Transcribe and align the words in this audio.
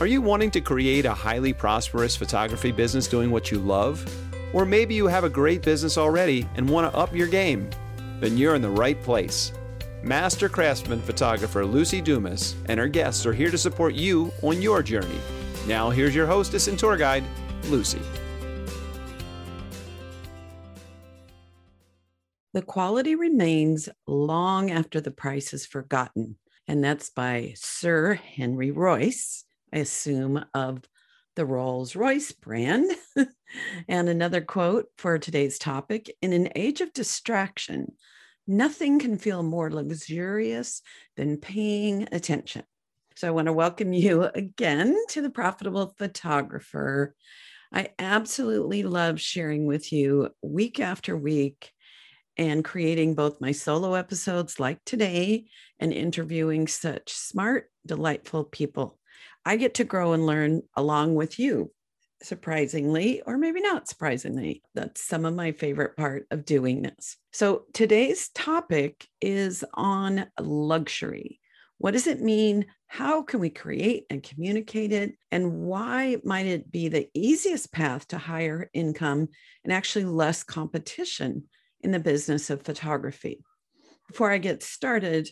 Are 0.00 0.06
you 0.06 0.22
wanting 0.22 0.52
to 0.52 0.60
create 0.60 1.06
a 1.06 1.12
highly 1.12 1.52
prosperous 1.52 2.14
photography 2.14 2.70
business 2.70 3.08
doing 3.08 3.32
what 3.32 3.50
you 3.50 3.58
love? 3.58 4.06
Or 4.52 4.64
maybe 4.64 4.94
you 4.94 5.08
have 5.08 5.24
a 5.24 5.28
great 5.28 5.60
business 5.60 5.98
already 5.98 6.46
and 6.54 6.68
want 6.68 6.88
to 6.88 6.96
up 6.96 7.12
your 7.12 7.26
game? 7.26 7.68
Then 8.20 8.36
you're 8.36 8.54
in 8.54 8.62
the 8.62 8.70
right 8.70 9.02
place. 9.02 9.50
Master 10.04 10.48
craftsman 10.48 11.02
photographer 11.02 11.64
Luci 11.64 12.02
Dumas 12.02 12.54
and 12.66 12.78
her 12.78 12.86
guests 12.86 13.26
are 13.26 13.32
here 13.32 13.50
to 13.50 13.58
support 13.58 13.92
you 13.94 14.30
on 14.42 14.62
your 14.62 14.84
journey. 14.84 15.18
Now, 15.66 15.90
here's 15.90 16.14
your 16.14 16.28
hostess 16.28 16.68
and 16.68 16.78
tour 16.78 16.96
guide, 16.96 17.24
Luci. 17.62 18.00
The 22.52 22.62
quality 22.62 23.16
remains 23.16 23.88
long 24.06 24.70
after 24.70 25.00
the 25.00 25.10
price 25.10 25.52
is 25.52 25.66
forgotten. 25.66 26.36
And 26.68 26.84
that's 26.84 27.10
by 27.10 27.54
Sir 27.56 28.14
Henry 28.14 28.70
Royce, 28.70 29.44
I 29.72 29.78
assume, 29.78 30.44
of 30.54 30.82
the 31.36 31.44
Rolls 31.44 31.94
Royce 31.94 32.32
brand. 32.32 32.90
and 33.88 34.08
another 34.08 34.40
quote 34.40 34.86
for 34.96 35.18
today's 35.18 35.58
topic 35.58 36.10
In 36.20 36.32
an 36.32 36.48
age 36.56 36.80
of 36.80 36.92
distraction, 36.92 37.92
nothing 38.46 38.98
can 38.98 39.18
feel 39.18 39.42
more 39.42 39.70
luxurious 39.70 40.82
than 41.16 41.38
paying 41.38 42.08
attention. 42.12 42.64
So 43.16 43.28
I 43.28 43.32
want 43.32 43.46
to 43.46 43.52
welcome 43.52 43.92
you 43.92 44.24
again 44.34 44.96
to 45.10 45.22
the 45.22 45.30
Profitable 45.30 45.94
Photographer. 45.98 47.14
I 47.72 47.90
absolutely 47.98 48.82
love 48.82 49.20
sharing 49.20 49.66
with 49.66 49.92
you 49.92 50.30
week 50.42 50.80
after 50.80 51.16
week 51.16 51.72
and 52.36 52.64
creating 52.64 53.14
both 53.14 53.40
my 53.40 53.52
solo 53.52 53.94
episodes 53.94 54.60
like 54.60 54.84
today 54.84 55.46
and 55.80 55.92
interviewing 55.92 56.68
such 56.68 57.12
smart, 57.12 57.70
delightful 57.84 58.44
people. 58.44 58.98
I 59.48 59.56
get 59.56 59.72
to 59.74 59.84
grow 59.84 60.12
and 60.12 60.26
learn 60.26 60.60
along 60.76 61.14
with 61.14 61.38
you, 61.38 61.72
surprisingly, 62.22 63.22
or 63.22 63.38
maybe 63.38 63.62
not 63.62 63.88
surprisingly. 63.88 64.62
That's 64.74 65.02
some 65.02 65.24
of 65.24 65.34
my 65.34 65.52
favorite 65.52 65.96
part 65.96 66.26
of 66.30 66.44
doing 66.44 66.82
this. 66.82 67.16
So 67.32 67.64
today's 67.72 68.28
topic 68.28 69.08
is 69.22 69.64
on 69.72 70.26
luxury. 70.38 71.40
What 71.78 71.92
does 71.92 72.06
it 72.06 72.20
mean? 72.20 72.66
How 72.88 73.22
can 73.22 73.40
we 73.40 73.48
create 73.48 74.04
and 74.10 74.22
communicate 74.22 74.92
it? 74.92 75.14
And 75.30 75.62
why 75.62 76.18
might 76.24 76.44
it 76.44 76.70
be 76.70 76.88
the 76.88 77.08
easiest 77.14 77.72
path 77.72 78.06
to 78.08 78.18
higher 78.18 78.68
income 78.74 79.28
and 79.64 79.72
actually 79.72 80.04
less 80.04 80.42
competition 80.42 81.44
in 81.80 81.92
the 81.92 81.98
business 81.98 82.50
of 82.50 82.64
photography. 82.64 83.42
Before 84.08 84.30
I 84.30 84.36
get 84.36 84.62
started, 84.62 85.30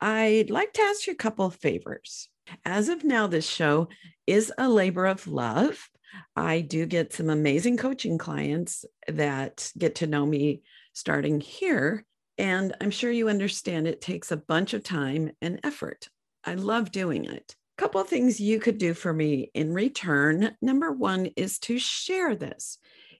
I'd 0.00 0.50
like 0.50 0.72
to 0.72 0.82
ask 0.82 1.06
you 1.06 1.12
a 1.12 1.16
couple 1.16 1.46
of 1.46 1.54
favors. 1.54 2.28
As 2.64 2.88
of 2.88 3.04
now, 3.04 3.26
this 3.26 3.48
show 3.48 3.88
is 4.26 4.52
a 4.58 4.68
labor 4.68 5.06
of 5.06 5.26
love. 5.26 5.88
I 6.36 6.60
do 6.60 6.86
get 6.86 7.12
some 7.12 7.30
amazing 7.30 7.76
coaching 7.76 8.18
clients 8.18 8.84
that 9.08 9.70
get 9.76 9.96
to 9.96 10.06
know 10.06 10.26
me 10.26 10.62
starting 10.92 11.40
here. 11.40 12.04
And 12.38 12.74
I'm 12.80 12.90
sure 12.90 13.10
you 13.10 13.28
understand 13.28 13.86
it 13.86 14.00
takes 14.00 14.30
a 14.30 14.36
bunch 14.36 14.74
of 14.74 14.82
time 14.82 15.30
and 15.40 15.60
effort. 15.64 16.08
I 16.44 16.54
love 16.54 16.90
doing 16.90 17.24
it. 17.24 17.56
A 17.78 17.82
couple 17.82 18.00
of 18.00 18.08
things 18.08 18.40
you 18.40 18.58
could 18.60 18.78
do 18.78 18.94
for 18.94 19.12
me 19.12 19.50
in 19.54 19.72
return. 19.72 20.56
Number 20.60 20.92
one 20.92 21.30
is 21.36 21.58
to 21.60 21.78
share 21.78 22.34
this 22.34 22.78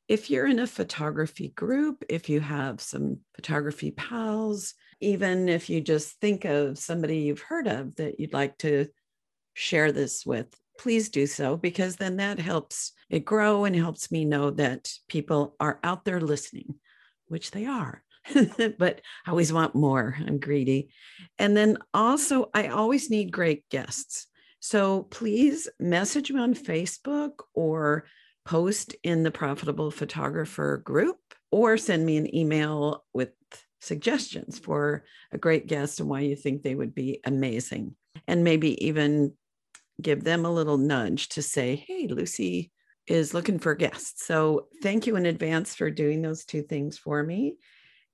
if 0.08 0.28
you're 0.28 0.46
in 0.46 0.58
a 0.58 0.66
photography 0.66 1.48
group, 1.48 2.04
if 2.08 2.28
you 2.28 2.40
have 2.40 2.80
some 2.80 3.18
photography 3.34 3.92
pals, 3.92 4.74
even 5.00 5.48
if 5.48 5.70
you 5.70 5.80
just 5.80 6.20
think 6.20 6.44
of 6.44 6.78
somebody 6.78 7.18
you've 7.18 7.40
heard 7.40 7.66
of 7.66 7.96
that 7.96 8.20
you'd 8.20 8.32
like 8.32 8.58
to 8.58 8.88
share 9.54 9.92
this 9.92 10.24
with, 10.24 10.46
please 10.78 11.08
do 11.08 11.26
so 11.26 11.56
because 11.56 11.96
then 11.96 12.16
that 12.16 12.38
helps 12.38 12.92
it 13.10 13.24
grow 13.24 13.64
and 13.64 13.76
helps 13.76 14.10
me 14.10 14.24
know 14.24 14.50
that 14.50 14.90
people 15.08 15.54
are 15.60 15.78
out 15.84 16.04
there 16.04 16.20
listening, 16.20 16.74
which 17.28 17.50
they 17.50 17.66
are. 17.66 18.02
but 18.78 19.00
I 19.26 19.30
always 19.30 19.52
want 19.52 19.74
more. 19.74 20.16
I'm 20.26 20.38
greedy. 20.38 20.90
And 21.38 21.56
then 21.56 21.78
also, 21.92 22.50
I 22.54 22.68
always 22.68 23.10
need 23.10 23.32
great 23.32 23.68
guests. 23.68 24.26
So 24.60 25.02
please 25.04 25.68
message 25.80 26.30
me 26.30 26.40
on 26.40 26.54
Facebook 26.54 27.32
or 27.52 28.04
post 28.44 28.94
in 29.02 29.22
the 29.22 29.30
Profitable 29.30 29.90
Photographer 29.90 30.78
group 30.78 31.18
or 31.50 31.76
send 31.76 32.06
me 32.06 32.16
an 32.16 32.34
email 32.34 33.04
with 33.12 33.30
suggestions 33.80 34.58
for 34.58 35.04
a 35.32 35.38
great 35.38 35.66
guest 35.66 35.98
and 36.00 36.08
why 36.08 36.20
you 36.20 36.36
think 36.36 36.62
they 36.62 36.74
would 36.74 36.94
be 36.94 37.20
amazing. 37.24 37.96
And 38.28 38.44
maybe 38.44 38.86
even 38.86 39.34
give 40.00 40.24
them 40.24 40.44
a 40.44 40.52
little 40.52 40.78
nudge 40.78 41.28
to 41.30 41.42
say, 41.42 41.76
hey, 41.76 42.08
Luci 42.08 42.70
is 43.06 43.34
looking 43.34 43.58
for 43.58 43.74
guests. 43.74 44.24
So 44.24 44.68
thank 44.82 45.06
you 45.06 45.16
in 45.16 45.26
advance 45.26 45.74
for 45.74 45.90
doing 45.90 46.22
those 46.22 46.44
two 46.44 46.62
things 46.62 46.98
for 46.98 47.22
me. 47.22 47.56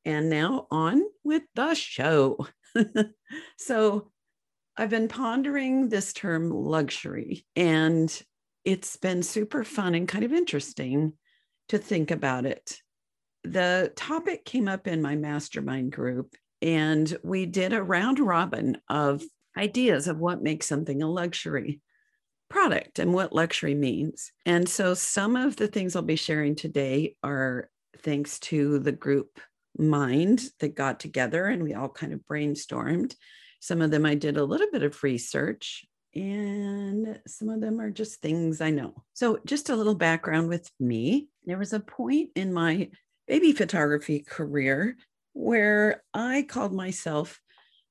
And 0.04 0.30
now 0.30 0.66
on 0.70 1.02
with 1.24 1.42
the 1.54 1.74
show. 1.74 2.46
so 3.58 4.10
I've 4.76 4.90
been 4.90 5.08
pondering 5.08 5.88
this 5.88 6.12
term 6.12 6.50
luxury 6.50 7.44
and 7.56 8.22
it's 8.64 8.96
been 8.96 9.22
super 9.22 9.64
fun 9.64 9.94
and 9.94 10.06
kind 10.06 10.24
of 10.24 10.32
interesting 10.32 11.14
to 11.68 11.78
think 11.78 12.10
about 12.10 12.46
it. 12.46 12.76
The 13.44 13.92
topic 13.96 14.44
came 14.44 14.68
up 14.68 14.86
in 14.86 15.00
my 15.00 15.16
mastermind 15.16 15.92
group, 15.92 16.34
and 16.60 17.16
we 17.22 17.46
did 17.46 17.72
a 17.72 17.82
round 17.82 18.18
robin 18.18 18.78
of 18.88 19.22
ideas 19.58 20.08
of 20.08 20.18
what 20.18 20.42
makes 20.42 20.66
something 20.66 21.02
a 21.02 21.10
luxury 21.10 21.80
product 22.48 22.98
and 22.98 23.12
what 23.12 23.34
luxury 23.34 23.74
means. 23.74 24.32
And 24.46 24.68
so 24.68 24.94
some 24.94 25.36
of 25.36 25.56
the 25.56 25.68
things 25.68 25.94
I'll 25.94 26.02
be 26.02 26.16
sharing 26.16 26.54
today 26.54 27.16
are 27.22 27.68
thanks 28.02 28.38
to 28.38 28.78
the 28.78 28.92
group 28.92 29.38
mind 29.76 30.42
that 30.60 30.74
got 30.74 31.00
together 31.00 31.46
and 31.46 31.62
we 31.62 31.74
all 31.74 31.88
kind 31.88 32.12
of 32.12 32.20
brainstormed. 32.20 33.14
Some 33.60 33.82
of 33.82 33.90
them 33.90 34.06
I 34.06 34.14
did 34.14 34.36
a 34.36 34.44
little 34.44 34.68
bit 34.72 34.82
of 34.82 35.02
research 35.02 35.84
and 36.14 37.20
some 37.26 37.50
of 37.50 37.60
them 37.60 37.80
are 37.80 37.90
just 37.90 38.20
things 38.20 38.60
I 38.60 38.70
know. 38.70 39.04
So, 39.12 39.38
just 39.44 39.68
a 39.68 39.76
little 39.76 39.94
background 39.94 40.48
with 40.48 40.70
me. 40.80 41.28
There 41.44 41.58
was 41.58 41.72
a 41.72 41.80
point 41.80 42.30
in 42.34 42.52
my 42.52 42.90
baby 43.26 43.52
photography 43.52 44.20
career 44.20 44.96
where 45.34 46.02
I 46.14 46.46
called 46.48 46.72
myself 46.72 47.40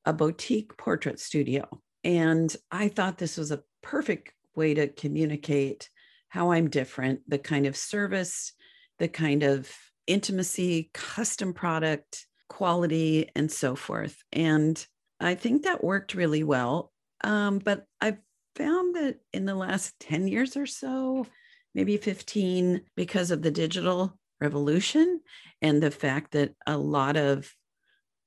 a 0.07 0.13
boutique 0.13 0.78
portrait 0.78 1.19
studio. 1.19 1.68
And 2.01 2.56
I 2.72 2.88
thought 2.88 3.18
this 3.18 3.38
was 3.38 3.51
a 3.51 3.62
perfect 3.84 4.31
way 4.56 4.73
to 4.73 4.88
communicate 4.88 5.90
how 6.29 6.53
I'm 6.53 6.69
different, 6.69 7.19
the 7.28 7.38
kind 7.38 7.66
of 7.66 7.75
service, 7.75 8.53
the 9.00 9.09
kind 9.09 9.44
of 9.44 9.69
intimacy, 10.07 10.90
custom 10.94 11.53
product, 11.53 12.25
quality, 12.47 13.29
and 13.35 13.51
so 13.51 13.75
forth. 13.75 14.16
And 14.31 14.84
I 15.19 15.35
think 15.35 15.63
that 15.63 15.84
worked 15.84 16.16
really 16.16 16.44
well. 16.45 16.94
Um, 17.25 17.59
but 17.59 17.85
I've 18.00 18.19
found 18.56 18.95
that 18.95 19.18
in 19.34 19.44
the 19.44 19.56
last 19.56 20.00
10 20.00 20.29
years 20.29 20.56
or 20.56 20.66
so, 20.66 21.28
maybe 21.75 21.97
15, 21.97 22.81
because 22.95 23.29
of 23.29 23.41
the 23.41 23.51
digital 23.51 24.18
revolution 24.39 25.19
and 25.62 25.84
the 25.84 25.91
fact 25.91 26.31
that 26.31 26.53
a 26.66 26.78
lot 26.78 27.18
of 27.18 27.53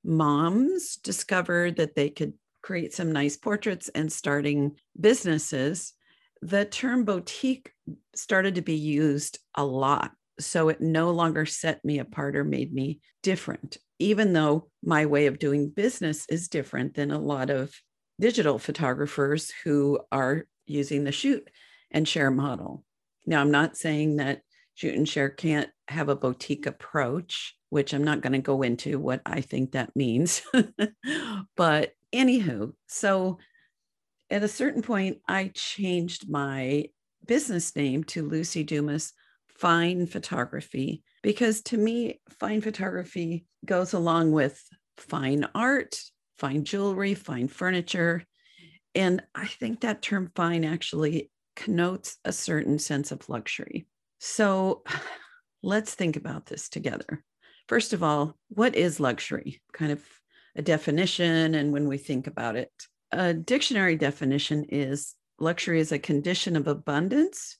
moms 0.03 0.97
discovered 0.97 1.77
that 1.77 1.95
they 1.95 2.09
could 2.09 2.33
create 2.61 2.93
some 2.93 3.11
nice 3.11 3.37
portraits 3.37 3.89
and 3.89 4.11
starting 4.11 4.77
businesses, 4.99 5.93
the 6.41 6.65
term 6.65 7.05
boutique 7.05 7.71
started 8.15 8.55
to 8.55 8.61
be 8.61 8.75
used 8.75 9.39
a 9.55 9.65
lot. 9.65 10.11
So 10.39 10.69
it 10.69 10.81
no 10.81 11.11
longer 11.11 11.45
set 11.45 11.83
me 11.85 11.99
apart 11.99 12.35
or 12.35 12.43
made 12.43 12.73
me 12.73 12.99
different, 13.21 13.77
even 13.99 14.33
though 14.33 14.69
my 14.83 15.05
way 15.05 15.27
of 15.27 15.39
doing 15.39 15.69
business 15.69 16.25
is 16.29 16.47
different 16.47 16.95
than 16.95 17.11
a 17.11 17.19
lot 17.19 17.49
of 17.49 17.73
digital 18.19 18.57
photographers 18.57 19.51
who 19.63 19.99
are 20.11 20.45
using 20.65 21.03
the 21.03 21.11
shoot 21.11 21.47
and 21.91 22.07
share 22.07 22.31
model. 22.31 22.83
Now, 23.25 23.41
I'm 23.41 23.51
not 23.51 23.77
saying 23.77 24.17
that 24.17 24.41
shoot 24.81 24.95
and 24.95 25.07
share 25.07 25.29
can't 25.29 25.69
have 25.87 26.09
a 26.09 26.15
boutique 26.15 26.65
approach, 26.65 27.55
which 27.69 27.93
I'm 27.93 28.03
not 28.03 28.21
going 28.21 28.33
to 28.33 28.39
go 28.39 28.63
into 28.63 28.97
what 28.97 29.21
I 29.27 29.41
think 29.41 29.73
that 29.73 29.95
means. 29.95 30.41
but 31.55 31.91
anywho, 32.11 32.73
so 32.87 33.37
at 34.31 34.41
a 34.41 34.47
certain 34.47 34.81
point, 34.81 35.19
I 35.27 35.51
changed 35.53 36.27
my 36.27 36.85
business 37.27 37.75
name 37.75 38.03
to 38.05 38.27
Luci 38.27 38.65
Dumas 38.65 39.13
Fine 39.49 40.07
Photography 40.07 41.03
because 41.21 41.61
to 41.63 41.77
me, 41.77 42.19
fine 42.39 42.61
photography 42.61 43.45
goes 43.63 43.93
along 43.93 44.31
with 44.31 44.59
fine 44.97 45.47
art, 45.53 46.01
fine 46.39 46.63
jewelry, 46.63 47.13
fine 47.13 47.47
furniture. 47.47 48.23
And 48.95 49.21
I 49.35 49.45
think 49.45 49.81
that 49.81 50.01
term 50.01 50.31
fine 50.35 50.65
actually 50.65 51.29
connotes 51.55 52.17
a 52.25 52.33
certain 52.33 52.79
sense 52.79 53.11
of 53.11 53.29
luxury. 53.29 53.85
So 54.21 54.83
let's 55.63 55.93
think 55.93 56.15
about 56.15 56.45
this 56.45 56.69
together. 56.69 57.23
First 57.67 57.91
of 57.91 58.03
all, 58.03 58.37
what 58.49 58.75
is 58.75 58.99
luxury? 58.99 59.61
Kind 59.73 59.91
of 59.91 60.03
a 60.55 60.61
definition. 60.61 61.55
And 61.55 61.73
when 61.73 61.87
we 61.87 61.97
think 61.97 62.27
about 62.27 62.55
it, 62.55 62.71
a 63.11 63.33
dictionary 63.33 63.95
definition 63.95 64.65
is 64.69 65.15
luxury 65.39 65.79
is 65.79 65.91
a 65.91 65.99
condition 65.99 66.55
of 66.55 66.67
abundance 66.67 67.57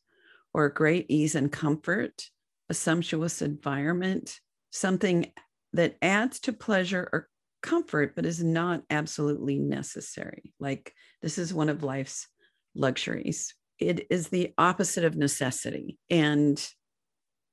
or 0.53 0.69
great 0.69 1.07
ease 1.09 1.35
and 1.35 1.51
comfort, 1.51 2.25
a 2.69 2.73
sumptuous 2.73 3.41
environment, 3.41 4.39
something 4.69 5.31
that 5.73 5.97
adds 6.01 6.41
to 6.41 6.53
pleasure 6.53 7.09
or 7.11 7.29
comfort, 7.63 8.15
but 8.15 8.25
is 8.25 8.43
not 8.43 8.83
absolutely 8.89 9.57
necessary. 9.57 10.53
Like 10.59 10.93
this 11.21 11.37
is 11.37 11.53
one 11.53 11.69
of 11.69 11.83
life's 11.83 12.27
luxuries. 12.75 13.55
It 13.81 14.07
is 14.09 14.29
the 14.29 14.53
opposite 14.57 15.03
of 15.03 15.15
necessity. 15.15 15.97
And 16.09 16.63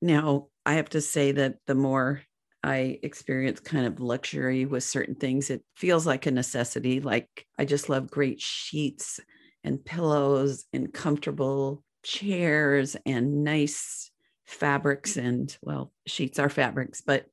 now 0.01 0.47
I 0.65 0.73
have 0.73 0.89
to 0.89 1.01
say 1.01 1.31
that 1.33 1.55
the 1.67 1.75
more 1.75 2.21
I 2.63 2.99
experience 3.03 3.59
kind 3.59 3.85
of 3.85 3.99
luxury 3.99 4.65
with 4.65 4.83
certain 4.83 5.15
things, 5.15 5.49
it 5.49 5.63
feels 5.75 6.05
like 6.05 6.25
a 6.25 6.31
necessity. 6.31 6.99
Like 6.99 7.45
I 7.57 7.65
just 7.65 7.89
love 7.89 8.11
great 8.11 8.39
sheets 8.39 9.19
and 9.63 9.83
pillows 9.83 10.65
and 10.71 10.93
comfortable 10.93 11.83
chairs 12.03 12.95
and 13.05 13.43
nice 13.43 14.11
fabrics 14.45 15.17
and 15.17 15.55
well 15.61 15.91
sheets 16.07 16.39
are 16.39 16.49
fabrics 16.49 17.01
but 17.01 17.25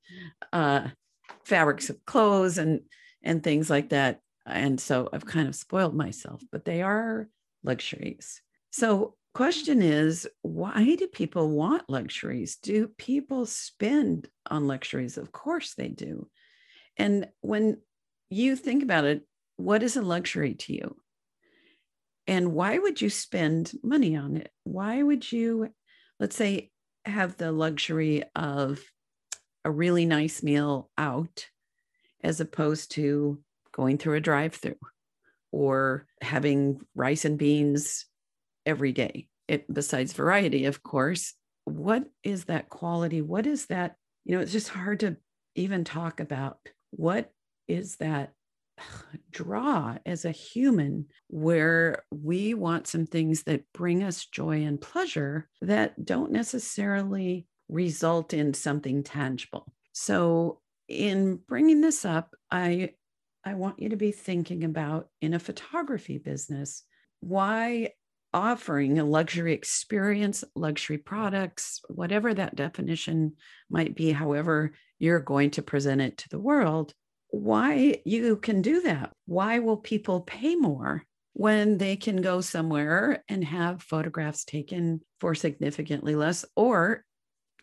uh 0.53 0.87
fabrics 1.45 1.89
of 1.89 2.05
clothes 2.05 2.59
and 2.59 2.81
and 3.23 3.43
things 3.43 3.71
like 3.71 3.89
that 3.89 4.21
and 4.45 4.79
so 4.79 5.09
i've 5.13 5.25
kind 5.25 5.49
of 5.49 5.55
spoiled 5.55 5.95
myself 5.95 6.43
but 6.53 6.67
they 6.67 6.83
are 6.83 7.27
luxuries 7.65 8.43
so 8.77 9.15
question 9.33 9.81
is 9.81 10.29
why 10.43 10.97
do 10.97 11.07
people 11.07 11.49
want 11.49 11.89
luxuries? 11.89 12.57
Do 12.57 12.89
people 12.99 13.47
spend 13.47 14.29
on 14.51 14.67
luxuries? 14.67 15.17
Of 15.17 15.33
course 15.33 15.73
they 15.75 15.89
do. 15.89 16.29
And 16.99 17.29
when 17.41 17.79
you 18.29 18.55
think 18.55 18.83
about 18.83 19.05
it 19.05 19.23
what 19.57 19.83
is 19.83 19.97
a 19.97 20.03
luxury 20.03 20.53
to 20.53 20.75
you? 20.75 20.97
And 22.27 22.53
why 22.53 22.77
would 22.77 23.01
you 23.01 23.09
spend 23.09 23.73
money 23.83 24.15
on 24.15 24.37
it? 24.37 24.51
Why 24.65 25.03
would 25.03 25.33
you 25.33 25.71
let's 26.21 26.37
say 26.37 26.71
have 27.07 27.39
the 27.39 27.53
luxury 27.53 28.25
of 28.35 28.79
a 29.65 29.71
really 29.71 30.05
nice 30.05 30.43
meal 30.43 30.91
out 30.99 31.47
as 32.23 32.41
opposed 32.41 32.91
to 32.93 33.41
going 33.73 33.97
through 33.97 34.17
a 34.17 34.21
drive 34.21 34.55
through 34.55 34.77
or 35.51 36.07
having 36.21 36.83
rice 36.95 37.25
and 37.25 37.39
beans 37.39 38.05
every 38.67 38.93
day. 38.93 39.29
It, 39.49 39.73
besides 39.73 40.13
variety, 40.13 40.65
of 40.67 40.83
course, 40.83 41.35
what 41.65 42.05
is 42.23 42.45
that 42.47 42.69
quality? 42.69 43.23
What 43.23 43.47
is 43.47 43.67
that? 43.67 43.95
You 44.25 44.35
know, 44.37 44.43
it's 44.43 44.53
just 44.53 44.69
hard 44.69 45.01
to 45.01 45.17
even 45.55 45.85
talk 45.85 46.21
about 46.21 46.59
what 46.91 47.31
is 47.69 47.97
that 47.97 48.33
draw 49.31 49.97
as 50.05 50.25
a 50.25 50.33
human 50.33 51.07
where 51.29 52.05
we 52.11 52.55
want 52.55 52.87
some 52.87 53.07
things 53.07 53.45
that 53.45 53.65
bring 53.73 54.03
us 54.03 54.27
joy 54.27 54.63
and 54.63 54.81
pleasure 54.81 55.49
that 55.63 56.05
don't 56.05 56.33
necessarily 56.33 57.47
result 57.69 58.33
in 58.35 58.55
something 58.55 59.03
tangible. 59.03 59.73
So, 59.93 60.61
in 60.89 61.41
bringing 61.49 61.81
this 61.81 62.05
up, 62.05 62.35
I 62.51 62.91
I 63.45 63.55
want 63.55 63.81
you 63.81 63.91
to 63.91 63.97
be 63.97 64.13
thinking 64.13 64.65
about 64.65 65.09
in 65.21 65.35
a 65.35 65.39
photography 65.39 66.19
business 66.19 66.83
why 67.21 67.91
offering 68.33 68.99
a 68.99 69.05
luxury 69.05 69.53
experience, 69.53 70.45
luxury 70.55 70.99
products, 70.99 71.81
whatever 71.89 72.35
that 72.35 72.57
definition 72.57 73.35
might 73.71 73.95
be, 73.95 74.13
however 74.13 74.73
you're 74.99 75.21
going 75.21 75.51
to 75.53 75.63
present 75.63 76.01
it 76.01 76.19
to 76.19 76.29
the 76.29 76.39
world, 76.39 76.93
why 77.31 78.01
you 78.05 78.37
can 78.37 78.63
do 78.63 78.83
that. 78.83 79.13
Why 79.27 79.59
will 79.59 79.77
people 79.77 80.21
pay 80.21 80.55
more 80.55 81.05
when 81.33 81.79
they 81.79 81.97
can 81.97 82.23
go 82.23 82.41
somewhere 82.41 83.23
and 83.29 83.45
have 83.45 83.83
photographs 83.83 84.45
taken 84.45 85.01
for 85.21 85.35
significantly 85.35 86.15
less 86.15 86.45
or 86.55 87.05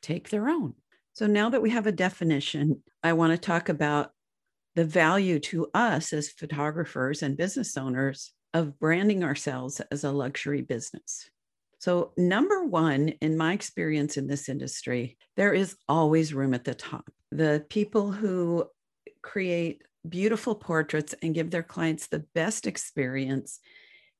take 0.01 0.29
their 0.29 0.49
own? 0.49 0.73
So 1.13 1.27
now 1.27 1.49
that 1.49 1.61
we 1.61 1.69
have 1.69 1.87
a 1.87 1.91
definition, 1.91 2.81
I 3.03 3.13
want 3.13 3.31
to 3.31 3.37
talk 3.37 3.69
about 3.69 4.11
the 4.75 4.85
value 4.85 5.39
to 5.39 5.67
us 5.73 6.13
as 6.13 6.29
photographers 6.29 7.21
and 7.21 7.37
business 7.37 7.77
owners 7.77 8.33
of 8.53 8.79
branding 8.79 9.23
ourselves 9.23 9.81
as 9.91 10.03
a 10.03 10.11
luxury 10.11 10.61
business. 10.61 11.29
So, 11.79 12.13
number 12.17 12.63
one, 12.63 13.09
in 13.21 13.35
my 13.35 13.53
experience 13.53 14.15
in 14.15 14.27
this 14.27 14.47
industry, 14.47 15.17
there 15.35 15.53
is 15.53 15.75
always 15.89 16.33
room 16.33 16.53
at 16.53 16.63
the 16.63 16.73
top. 16.73 17.09
The 17.31 17.65
people 17.69 18.11
who 18.11 18.65
create 19.21 19.81
beautiful 20.07 20.55
portraits 20.55 21.15
and 21.21 21.33
give 21.33 21.51
their 21.51 21.63
clients 21.63 22.07
the 22.07 22.25
best 22.35 22.67
experience 22.67 23.59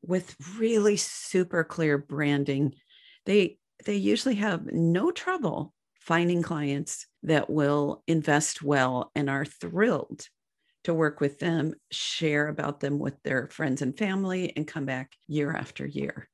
with 0.01 0.35
really 0.57 0.97
super 0.97 1.63
clear 1.63 1.97
branding 1.97 2.74
they 3.25 3.57
they 3.85 3.95
usually 3.95 4.35
have 4.35 4.65
no 4.71 5.12
trouble 5.12 5.74
finding 6.00 6.41
clients 6.41 7.07
that 7.24 7.50
will 7.50 8.03
invest 8.07 8.62
well 8.62 9.12
and 9.15 9.30
are 9.30 9.45
thrilled 9.45 10.27
to 10.83 10.94
work 10.94 11.19
with 11.19 11.39
them 11.39 11.74
share 11.91 12.47
about 12.47 12.80
them 12.80 13.00
with 13.00 13.21
their 13.24 13.47
friends 13.50 13.81
and 13.81 13.97
family 13.97 14.53
and 14.56 14.68
come 14.68 14.85
back 14.85 15.12
year 15.27 15.56
after 15.56 15.85
year 15.85 16.30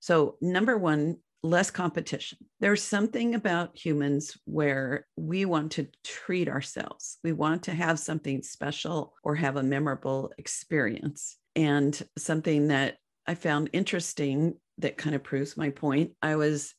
so 0.00 0.36
number 0.40 0.76
one 0.76 1.16
less 1.44 1.70
competition. 1.70 2.38
There's 2.60 2.82
something 2.82 3.34
about 3.34 3.76
humans 3.76 4.36
where 4.46 5.06
we 5.16 5.44
want 5.44 5.72
to 5.72 5.86
treat 6.02 6.48
ourselves. 6.48 7.18
We 7.22 7.32
want 7.32 7.64
to 7.64 7.74
have 7.74 7.98
something 7.98 8.42
special 8.42 9.12
or 9.22 9.34
have 9.34 9.56
a 9.56 9.62
memorable 9.62 10.32
experience. 10.38 11.36
And 11.54 12.00
something 12.16 12.68
that 12.68 12.96
I 13.26 13.34
found 13.34 13.70
interesting 13.74 14.54
that 14.78 14.96
kind 14.96 15.14
of 15.14 15.22
proves 15.22 15.56
my 15.56 15.68
point. 15.68 16.12
I 16.22 16.36
was 16.36 16.74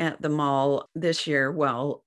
at 0.00 0.20
the 0.20 0.28
mall 0.28 0.88
this 0.96 1.26
year 1.28 1.50
while 1.52 2.04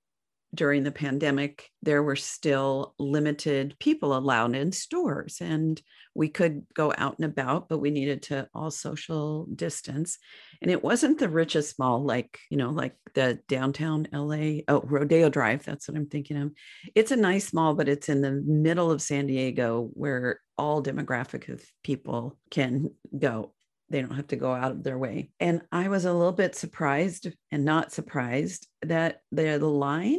during 0.53 0.83
the 0.83 0.91
pandemic, 0.91 1.69
there 1.81 2.03
were 2.03 2.15
still 2.15 2.93
limited 2.99 3.75
people 3.79 4.15
allowed 4.15 4.55
in 4.55 4.71
stores, 4.71 5.37
and 5.41 5.81
we 6.13 6.29
could 6.29 6.63
go 6.75 6.93
out 6.97 7.17
and 7.17 7.25
about, 7.25 7.69
but 7.69 7.79
we 7.79 7.89
needed 7.89 8.21
to 8.23 8.47
all 8.53 8.69
social 8.69 9.47
distance. 9.55 10.19
And 10.61 10.69
it 10.69 10.83
wasn't 10.83 11.19
the 11.19 11.29
richest 11.29 11.79
mall, 11.79 12.03
like, 12.03 12.39
you 12.49 12.57
know, 12.57 12.69
like 12.69 12.95
the 13.15 13.39
downtown 13.47 14.07
LA, 14.13 14.61
oh, 14.67 14.81
Rodeo 14.83 15.29
Drive. 15.29 15.63
That's 15.63 15.87
what 15.87 15.97
I'm 15.97 16.07
thinking 16.07 16.37
of. 16.37 16.51
It's 16.93 17.11
a 17.11 17.15
nice 17.15 17.51
mall, 17.51 17.73
but 17.73 17.89
it's 17.89 18.09
in 18.09 18.21
the 18.21 18.31
middle 18.31 18.91
of 18.91 19.01
San 19.01 19.27
Diego 19.27 19.89
where 19.93 20.39
all 20.57 20.83
demographic 20.83 21.51
of 21.51 21.63
people 21.83 22.37
can 22.51 22.91
go 23.17 23.53
they 23.89 24.01
don't 24.01 24.15
have 24.15 24.27
to 24.27 24.35
go 24.35 24.51
out 24.51 24.71
of 24.71 24.83
their 24.83 24.97
way. 24.97 25.29
And 25.39 25.61
I 25.71 25.87
was 25.87 26.05
a 26.05 26.13
little 26.13 26.31
bit 26.31 26.55
surprised 26.55 27.27
and 27.51 27.63
not 27.63 27.91
surprised 27.91 28.67
that 28.81 29.19
the 29.31 29.59
line 29.59 30.17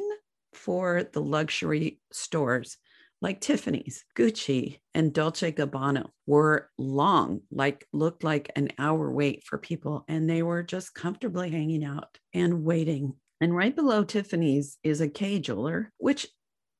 for 0.56 1.04
the 1.12 1.22
luxury 1.22 2.00
stores 2.12 2.76
like 3.24 3.40
Tiffany's, 3.40 4.04
Gucci, 4.14 4.80
and 4.92 5.10
Dolce 5.12 5.50
Gabbana 5.50 6.10
were 6.26 6.68
long, 6.76 7.40
like 7.50 7.86
looked 7.90 8.22
like 8.22 8.52
an 8.54 8.68
hour 8.78 9.10
wait 9.10 9.44
for 9.44 9.56
people, 9.56 10.04
and 10.08 10.28
they 10.28 10.42
were 10.42 10.62
just 10.62 10.92
comfortably 10.92 11.50
hanging 11.50 11.84
out 11.84 12.18
and 12.34 12.64
waiting. 12.64 13.14
And 13.40 13.56
right 13.56 13.74
below 13.74 14.04
Tiffany's 14.04 14.76
is 14.82 15.00
a 15.00 15.08
Kay 15.08 15.38
jeweler, 15.38 15.90
which 15.96 16.26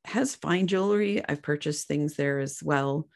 has 0.05 0.35
fine 0.35 0.67
jewelry. 0.67 1.23
I've 1.27 1.43
purchased 1.43 1.89
things 1.89 2.15
there 2.15 2.41
as 2.41 2.63
well. 2.63 3.09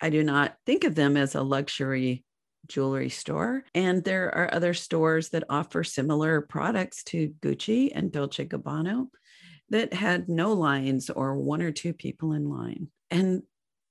I 0.00 0.10
do 0.10 0.22
not 0.22 0.54
think 0.66 0.84
of 0.84 0.94
them 0.94 1.16
as 1.16 1.34
a 1.34 1.42
luxury 1.42 2.24
jewelry 2.68 3.08
store. 3.08 3.64
And 3.74 4.04
there 4.04 4.34
are 4.34 4.52
other 4.52 4.74
stores 4.74 5.30
that 5.30 5.44
offer 5.48 5.82
similar 5.82 6.42
products 6.42 7.04
to 7.04 7.32
Gucci 7.40 7.90
and 7.94 8.12
Dolce 8.12 8.44
Gabbana 8.44 9.06
that 9.70 9.92
had 9.92 10.28
no 10.28 10.52
lines 10.52 11.10
or 11.10 11.36
one 11.36 11.62
or 11.62 11.72
two 11.72 11.92
people 11.92 12.32
in 12.32 12.48
line. 12.48 12.88
And 13.10 13.42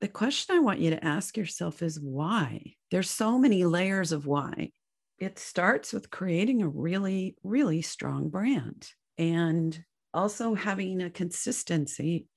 the 0.01 0.07
question 0.07 0.55
I 0.55 0.59
want 0.59 0.79
you 0.79 0.91
to 0.91 1.03
ask 1.03 1.37
yourself 1.37 1.81
is 1.81 1.99
why? 1.99 2.75
There's 2.91 3.09
so 3.09 3.37
many 3.37 3.65
layers 3.65 4.11
of 4.11 4.25
why. 4.25 4.71
It 5.17 5.39
starts 5.39 5.93
with 5.93 6.11
creating 6.11 6.61
a 6.61 6.67
really, 6.67 7.35
really 7.43 7.81
strong 7.81 8.29
brand 8.29 8.89
and 9.17 9.77
also 10.13 10.53
having 10.53 11.01
a 11.01 11.09
consistency. 11.09 12.27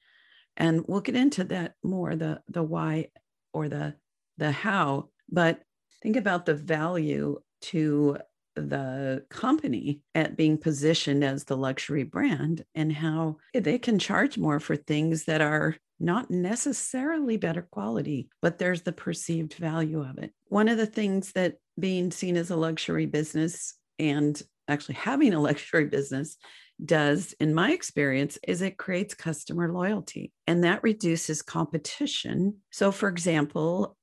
And 0.57 0.85
we'll 0.87 1.01
get 1.01 1.17
into 1.17 1.45
that 1.45 1.75
more, 1.83 2.17
the 2.17 2.41
the 2.49 2.63
why 2.63 3.09
or 3.53 3.69
the 3.69 3.95
the 4.37 4.51
how, 4.53 5.11
but 5.29 5.61
think 6.03 6.17
about 6.17 6.47
the 6.47 6.55
value 6.55 7.41
to 7.61 8.19
the 8.61 9.25
company 9.31 10.01
at 10.15 10.37
being 10.37 10.59
positioned 10.59 11.25
as 11.25 11.45
the 11.45 11.57
luxury 11.57 12.05
brand 12.05 12.65
and 12.75 12.93
how 12.93 13.37
they 13.55 13.79
can 13.79 13.99
charge 13.99 14.39
more 14.39 14.61
for 14.61 14.77
things 14.77 15.25
that 15.25 15.41
are 15.41 15.77
not 16.01 16.31
necessarily 16.31 17.37
better 17.37 17.63
quality, 17.63 18.29
but 18.41 18.59
there's 18.59 18.83
the 18.83 18.93
perceived 18.93 19.55
value 19.55 20.03
of 20.03 20.19
it. 20.19 20.33
One 20.47 20.69
of 20.69 20.77
the 20.77 20.87
things 20.87 21.33
that 21.33 21.57
being 21.79 22.11
seen 22.11 22.37
as 22.37 22.51
a 22.51 22.57
luxury 22.57 23.07
business 23.07 23.75
and 23.99 24.41
actually 24.69 24.97
having 24.97 25.35
a 25.35 25.41
luxury 25.49 25.87
business 25.87 26.37
does, 26.85 27.35
in 27.41 27.55
my 27.55 27.73
experience, 27.73 28.39
is 28.47 28.63
it 28.63 28.79
creates 28.79 29.15
customer 29.15 29.73
loyalty 29.73 30.33
and 30.47 30.63
that 30.65 30.83
reduces 30.83 31.43
competition. 31.43 32.59
So, 32.71 32.93
for 32.93 33.09
example, 33.09 33.97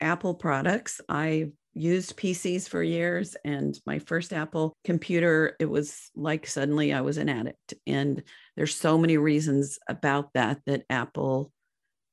Apple 0.00 0.34
products, 0.34 1.00
I 1.08 1.50
used 1.74 2.16
PCs 2.16 2.68
for 2.68 2.82
years 2.82 3.36
and 3.44 3.78
my 3.86 3.98
first 3.98 4.32
Apple 4.32 4.74
computer, 4.84 5.56
it 5.58 5.66
was 5.66 6.10
like 6.14 6.46
suddenly 6.46 6.92
I 6.92 7.00
was 7.00 7.16
an 7.16 7.28
addict. 7.28 7.74
And 7.86 8.22
there's 8.56 8.74
so 8.74 8.98
many 8.98 9.16
reasons 9.16 9.78
about 9.88 10.32
that 10.34 10.60
that 10.66 10.84
Apple 10.90 11.52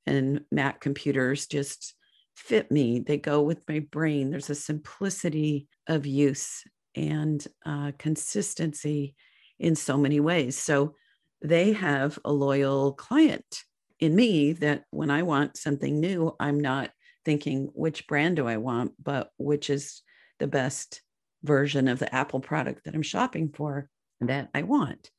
and 0.05 0.41
Mac 0.51 0.79
computers 0.79 1.47
just 1.47 1.93
fit 2.35 2.71
me. 2.71 2.99
They 2.99 3.17
go 3.17 3.41
with 3.41 3.67
my 3.67 3.79
brain. 3.79 4.31
There's 4.31 4.49
a 4.49 4.55
simplicity 4.55 5.67
of 5.87 6.05
use 6.05 6.63
and 6.95 7.45
uh, 7.65 7.91
consistency 7.97 9.15
in 9.59 9.75
so 9.75 9.97
many 9.97 10.19
ways. 10.19 10.57
So 10.57 10.95
they 11.41 11.73
have 11.73 12.17
a 12.23 12.31
loyal 12.31 12.93
client 12.93 13.63
in 13.99 14.15
me 14.15 14.53
that 14.53 14.85
when 14.91 15.11
I 15.11 15.23
want 15.23 15.57
something 15.57 15.99
new, 15.99 16.35
I'm 16.39 16.59
not 16.59 16.91
thinking 17.29 17.69
which 17.75 18.07
brand 18.07 18.37
do 18.37 18.47
I 18.47 18.57
want, 18.57 18.93
but 18.99 19.29
which 19.37 19.69
is 19.69 20.01
the 20.39 20.47
best 20.47 21.03
version 21.43 21.87
of 21.87 21.99
the 21.99 22.13
Apple 22.13 22.39
product 22.39 22.85
that 22.85 22.95
I'm 22.95 23.03
shopping 23.03 23.49
for 23.49 23.87
that 24.19 24.49
I 24.55 24.63
want. 24.63 25.11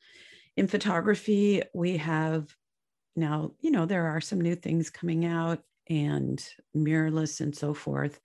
In 0.56 0.66
photography, 0.66 1.62
we 1.72 1.98
have 1.98 2.48
now, 3.14 3.52
you 3.60 3.70
know, 3.70 3.86
there 3.86 4.08
are 4.08 4.20
some 4.20 4.40
new 4.40 4.56
things 4.56 4.90
coming 4.90 5.24
out 5.24 5.60
and 5.88 6.44
mirrorless 6.76 7.40
and 7.40 7.54
so 7.54 7.74
forth. 7.74 8.18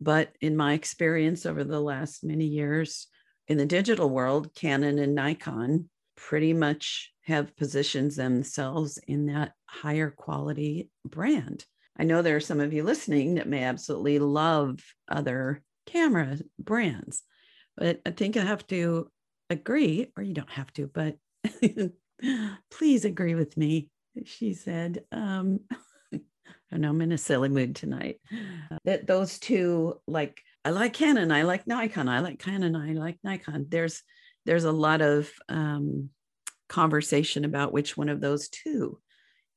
But 0.00 0.30
in 0.40 0.56
my 0.56 0.74
experience 0.74 1.44
over 1.44 1.64
the 1.64 1.80
last 1.80 2.22
many 2.22 2.46
years 2.46 3.08
in 3.48 3.58
the 3.58 3.66
digital 3.66 4.08
world, 4.08 4.54
Canon 4.54 5.00
and 5.00 5.16
Nikon 5.16 5.90
pretty 6.16 6.52
much 6.52 7.10
have 7.22 7.56
positioned 7.56 8.12
themselves 8.12 8.96
in 9.08 9.26
that 9.26 9.54
higher 9.66 10.12
quality 10.12 10.88
brand. 11.04 11.64
I 11.98 12.04
know 12.04 12.22
there 12.22 12.36
are 12.36 12.40
some 12.40 12.60
of 12.60 12.72
you 12.72 12.82
listening 12.82 13.36
that 13.36 13.48
may 13.48 13.62
absolutely 13.62 14.18
love 14.18 14.80
other 15.08 15.62
camera 15.86 16.38
brands, 16.58 17.22
but 17.76 18.00
I 18.04 18.10
think 18.10 18.36
I 18.36 18.42
have 18.44 18.66
to 18.68 19.10
agree, 19.50 20.12
or 20.16 20.22
you 20.22 20.34
don't 20.34 20.50
have 20.50 20.72
to, 20.74 20.86
but 20.86 21.16
please 22.70 23.04
agree 23.04 23.34
with 23.34 23.56
me. 23.56 23.90
She 24.24 24.54
said, 24.54 25.04
um, 25.12 25.60
I 26.12 26.76
know 26.76 26.90
I'm 26.90 27.00
in 27.00 27.12
a 27.12 27.18
silly 27.18 27.48
mood 27.48 27.76
tonight. 27.76 28.20
That 28.84 29.06
those 29.06 29.38
two, 29.38 30.00
like 30.06 30.40
I 30.64 30.70
like 30.70 30.94
Canon, 30.94 31.30
I 31.30 31.42
like 31.42 31.66
Nikon, 31.66 32.08
I 32.08 32.20
like 32.20 32.38
Canon, 32.38 32.74
I 32.74 32.92
like 32.92 33.18
Nikon. 33.22 33.66
There's 33.68 34.02
there's 34.46 34.64
a 34.64 34.72
lot 34.72 35.00
of 35.00 35.30
um, 35.48 36.10
conversation 36.68 37.44
about 37.44 37.72
which 37.72 37.96
one 37.96 38.08
of 38.08 38.20
those 38.20 38.48
two 38.48 38.98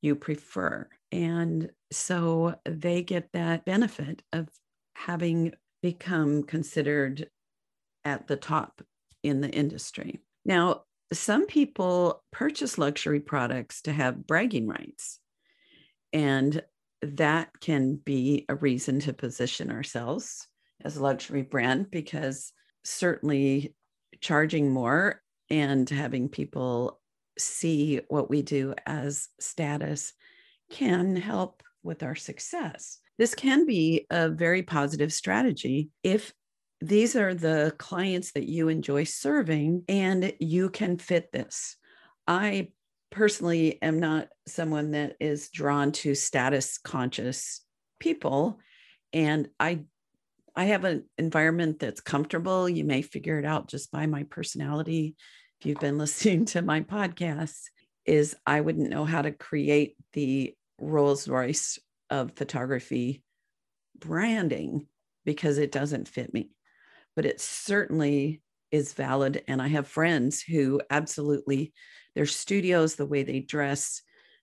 you 0.02 0.16
prefer. 0.16 0.88
And 1.12 1.70
so 1.92 2.56
they 2.66 3.02
get 3.02 3.32
that 3.34 3.66
benefit 3.66 4.22
of 4.34 4.48
having 4.96 5.54
become 5.82 6.44
considered 6.44 7.30
at 8.04 8.28
the 8.28 8.36
top 8.36 8.82
in 9.24 9.42
the 9.42 9.50
industry. 9.50 10.22
Now, 10.46 10.84
some 11.14 11.46
people 11.46 12.24
purchase 12.32 12.78
luxury 12.78 13.20
products 13.20 13.82
to 13.84 13.94
have 13.94 14.28
bragging 14.28 14.68
rights. 14.68 15.20
And 16.12 16.62
that 17.02 17.50
can 17.62 17.96
be 17.96 18.46
a 18.50 18.56
reason 18.56 19.00
to 19.02 19.14
position 19.14 19.72
ourselves 19.72 20.48
as 20.84 20.98
a 20.98 21.04
luxury 21.04 21.44
brand 21.44 21.92
because 21.92 22.52
certainly 22.84 23.76
charging 24.20 24.72
more 24.72 25.22
and 25.50 25.90
having 25.90 26.28
people 26.28 27.00
see 27.38 28.02
what 28.10 28.30
we 28.30 28.42
do 28.42 28.74
as 28.86 29.30
status 29.40 30.14
can 30.72 31.16
help 31.16 31.64
with 31.88 32.04
our 32.04 32.16
success. 32.16 33.00
This 33.18 33.34
can 33.34 33.66
be 33.66 34.06
a 34.12 34.30
very 34.30 34.62
positive 34.62 35.12
strategy 35.12 35.90
if 36.04 36.34
these 36.80 37.16
are 37.16 37.34
the 37.34 37.74
clients 37.80 38.34
that 38.34 38.48
you 38.48 38.68
enjoy 38.68 39.04
serving 39.06 39.84
and 39.90 40.34
you 40.40 40.70
can 40.70 40.98
fit 40.98 41.32
this. 41.32 41.76
I 42.28 42.70
personally 43.10 43.82
am 43.82 44.00
not 44.00 44.28
someone 44.48 44.92
that 44.92 45.16
is 45.20 45.50
drawn 45.50 45.92
to 45.94 46.14
status 46.14 46.78
conscious 46.78 47.62
people 48.00 48.60
and 49.14 49.48
I 49.60 49.86
I 50.56 50.66
have 50.66 50.86
an 50.86 51.06
environment 51.20 51.78
that's 51.78 52.02
comfortable. 52.02 52.68
You 52.68 52.84
may 52.84 53.04
figure 53.04 53.38
it 53.38 53.46
out 53.46 53.70
just 53.70 53.92
by 53.92 54.08
my 54.08 54.24
personality 54.24 55.16
if 55.60 55.66
you've 55.66 55.80
been 55.80 55.98
listening 56.00 56.46
to 56.46 56.62
my 56.62 56.82
podcast, 56.82 57.60
is 58.06 58.36
I 58.46 58.62
wouldn't 58.62 58.90
know 58.90 59.06
how 59.06 59.22
to 59.22 59.32
create 59.32 59.96
the 60.14 60.56
Rolls 60.80 61.28
Royce 61.28 61.80
of 62.10 62.34
photography 62.36 63.24
branding 63.98 64.88
because 65.26 65.58
it 65.58 65.72
doesn't 65.72 66.08
fit 66.08 66.34
me. 66.34 66.52
But 67.16 67.26
it 67.26 67.42
certainly 67.42 68.42
is 68.72 68.94
valid. 68.94 69.44
And 69.48 69.62
I 69.62 69.68
have 69.68 69.88
friends 69.88 70.42
who 70.42 70.82
absolutely, 70.90 71.74
their 72.16 72.26
studios, 72.26 72.96
the 72.96 73.06
way 73.06 73.24
they 73.24 73.40
dress, 73.40 74.02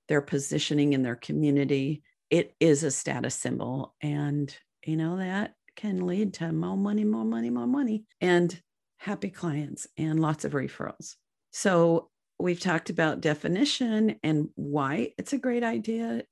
their 0.09 0.21
positioning 0.21 0.93
in 0.93 1.03
their 1.03 1.17
community, 1.17 2.03
it 2.31 2.55
is 2.61 2.83
a 2.83 2.91
status 2.91 3.35
symbol. 3.35 3.95
And, 4.03 4.55
you 4.85 4.97
know, 4.97 5.19
that 5.19 5.55
can 5.77 6.07
lead 6.07 6.35
to 6.35 6.53
more 6.53 6.77
money, 6.77 7.05
more 7.05 7.25
money, 7.25 7.51
more 7.51 7.67
money. 7.67 8.05
And 8.21 8.61
happy 8.99 9.31
clients 9.31 9.87
and 9.97 10.21
lots 10.21 10.45
of 10.45 10.53
referrals. 10.53 11.15
So 11.51 12.11
we've 12.39 12.61
talked 12.61 12.91
about 12.91 13.21
definition 13.21 14.17
and 14.23 14.49
why 14.55 15.13
it's 15.19 15.33
a 15.33 15.39
great 15.39 15.63
idea 15.63 16.23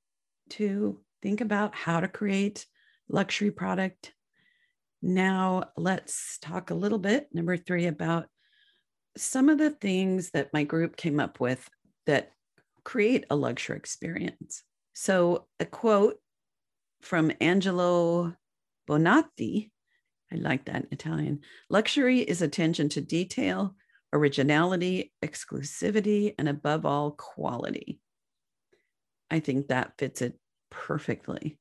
to 0.50 1.00
think 1.22 1.40
about 1.40 1.74
how 1.74 2.00
to 2.00 2.08
create 2.08 2.66
luxury 3.08 3.50
product. 3.50 4.12
Now 5.00 5.64
let's 5.76 6.38
talk 6.38 6.70
a 6.70 6.74
little 6.74 6.98
bit, 6.98 7.28
number 7.32 7.56
three, 7.56 7.86
about 7.86 8.26
some 9.16 9.48
of 9.48 9.58
the 9.58 9.70
things 9.70 10.30
that 10.30 10.52
my 10.52 10.64
group 10.64 10.96
came 10.96 11.20
up 11.20 11.40
with 11.40 11.68
that 12.06 12.32
create 12.84 13.24
a 13.30 13.36
luxury 13.36 13.76
experience. 13.76 14.62
So 14.94 15.46
a 15.60 15.64
quote 15.64 16.16
from 17.00 17.32
Angelo 17.40 18.34
Bonati 18.88 19.70
I 20.32 20.36
like 20.36 20.64
that 20.64 20.86
Italian. 20.90 21.40
Luxury 21.68 22.20
is 22.20 22.40
attention 22.40 22.88
to 22.90 23.00
detail, 23.00 23.76
originality, 24.12 25.12
exclusivity, 25.22 26.34
and 26.38 26.48
above 26.48 26.84
all, 26.84 27.12
quality. 27.12 28.00
I 29.30 29.40
think 29.40 29.68
that 29.68 29.92
fits 29.98 30.22
it 30.22 30.38
perfectly. 30.70 31.58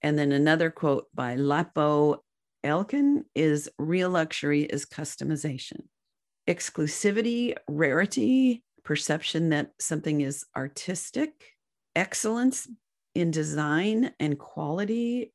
And 0.00 0.18
then 0.18 0.32
another 0.32 0.70
quote 0.70 1.06
by 1.14 1.36
Lapo 1.36 2.24
Elkann 2.64 3.24
is 3.34 3.68
real 3.78 4.10
luxury 4.10 4.62
is 4.62 4.86
customization. 4.86 5.82
Exclusivity, 6.48 7.54
rarity, 7.68 8.62
perception 8.84 9.50
that 9.50 9.70
something 9.78 10.20
is 10.20 10.44
artistic, 10.56 11.32
excellence 11.94 12.68
in 13.14 13.30
design 13.30 14.12
and 14.18 14.38
quality 14.38 15.32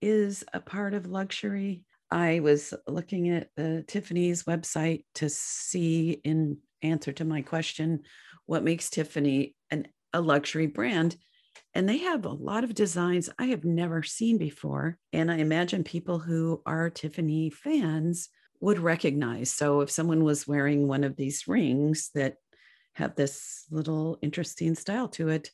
is 0.00 0.44
a 0.52 0.60
part 0.60 0.94
of 0.94 1.06
luxury. 1.06 1.82
I 2.10 2.40
was 2.40 2.72
looking 2.86 3.30
at 3.30 3.48
the 3.56 3.84
Tiffany's 3.86 4.44
website 4.44 5.04
to 5.16 5.28
see, 5.28 6.20
in 6.24 6.58
answer 6.82 7.12
to 7.12 7.24
my 7.24 7.42
question, 7.42 8.02
what 8.46 8.62
makes 8.62 8.90
Tiffany 8.90 9.54
an, 9.70 9.88
a 10.12 10.20
luxury 10.20 10.66
brand. 10.66 11.16
And 11.74 11.88
they 11.88 11.98
have 11.98 12.24
a 12.24 12.30
lot 12.30 12.64
of 12.64 12.74
designs 12.74 13.28
I 13.38 13.46
have 13.46 13.64
never 13.64 14.02
seen 14.02 14.38
before. 14.38 14.98
And 15.12 15.30
I 15.30 15.36
imagine 15.36 15.84
people 15.84 16.18
who 16.18 16.62
are 16.64 16.90
Tiffany 16.90 17.50
fans 17.50 18.28
would 18.60 18.78
recognize. 18.78 19.50
So 19.50 19.80
if 19.80 19.90
someone 19.90 20.24
was 20.24 20.46
wearing 20.46 20.86
one 20.86 21.04
of 21.04 21.16
these 21.16 21.48
rings 21.48 22.10
that 22.14 22.36
have 22.94 23.14
this 23.14 23.64
little 23.70 24.18
interesting 24.22 24.74
style 24.74 25.08
to 25.08 25.28
it, 25.28 25.50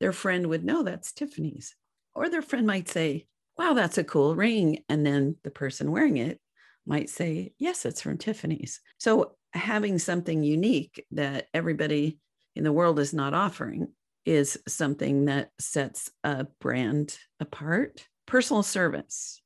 their 0.00 0.12
friend 0.12 0.46
would 0.46 0.64
know 0.64 0.82
that's 0.82 1.12
Tiffany's. 1.12 1.76
Or 2.14 2.28
their 2.28 2.42
friend 2.42 2.66
might 2.66 2.88
say, 2.88 3.26
wow, 3.60 3.74
that's 3.74 3.98
a 3.98 4.04
cool 4.04 4.34
ring. 4.34 4.78
And 4.88 5.04
then 5.04 5.36
the 5.44 5.50
person 5.50 5.90
wearing 5.90 6.16
it 6.16 6.40
might 6.86 7.10
say, 7.10 7.52
yes, 7.58 7.84
it's 7.84 8.00
from 8.00 8.16
Tiffany's. 8.16 8.80
So 8.96 9.32
having 9.52 9.98
something 9.98 10.42
unique 10.42 11.04
that 11.10 11.48
everybody 11.52 12.18
in 12.56 12.64
the 12.64 12.72
world 12.72 12.98
is 12.98 13.12
not 13.12 13.34
offering 13.34 13.88
is 14.24 14.58
something 14.66 15.26
that 15.26 15.50
sets 15.58 16.10
a 16.24 16.46
brand 16.58 17.18
apart. 17.38 18.06
Personal 18.24 18.62
service, 18.62 19.42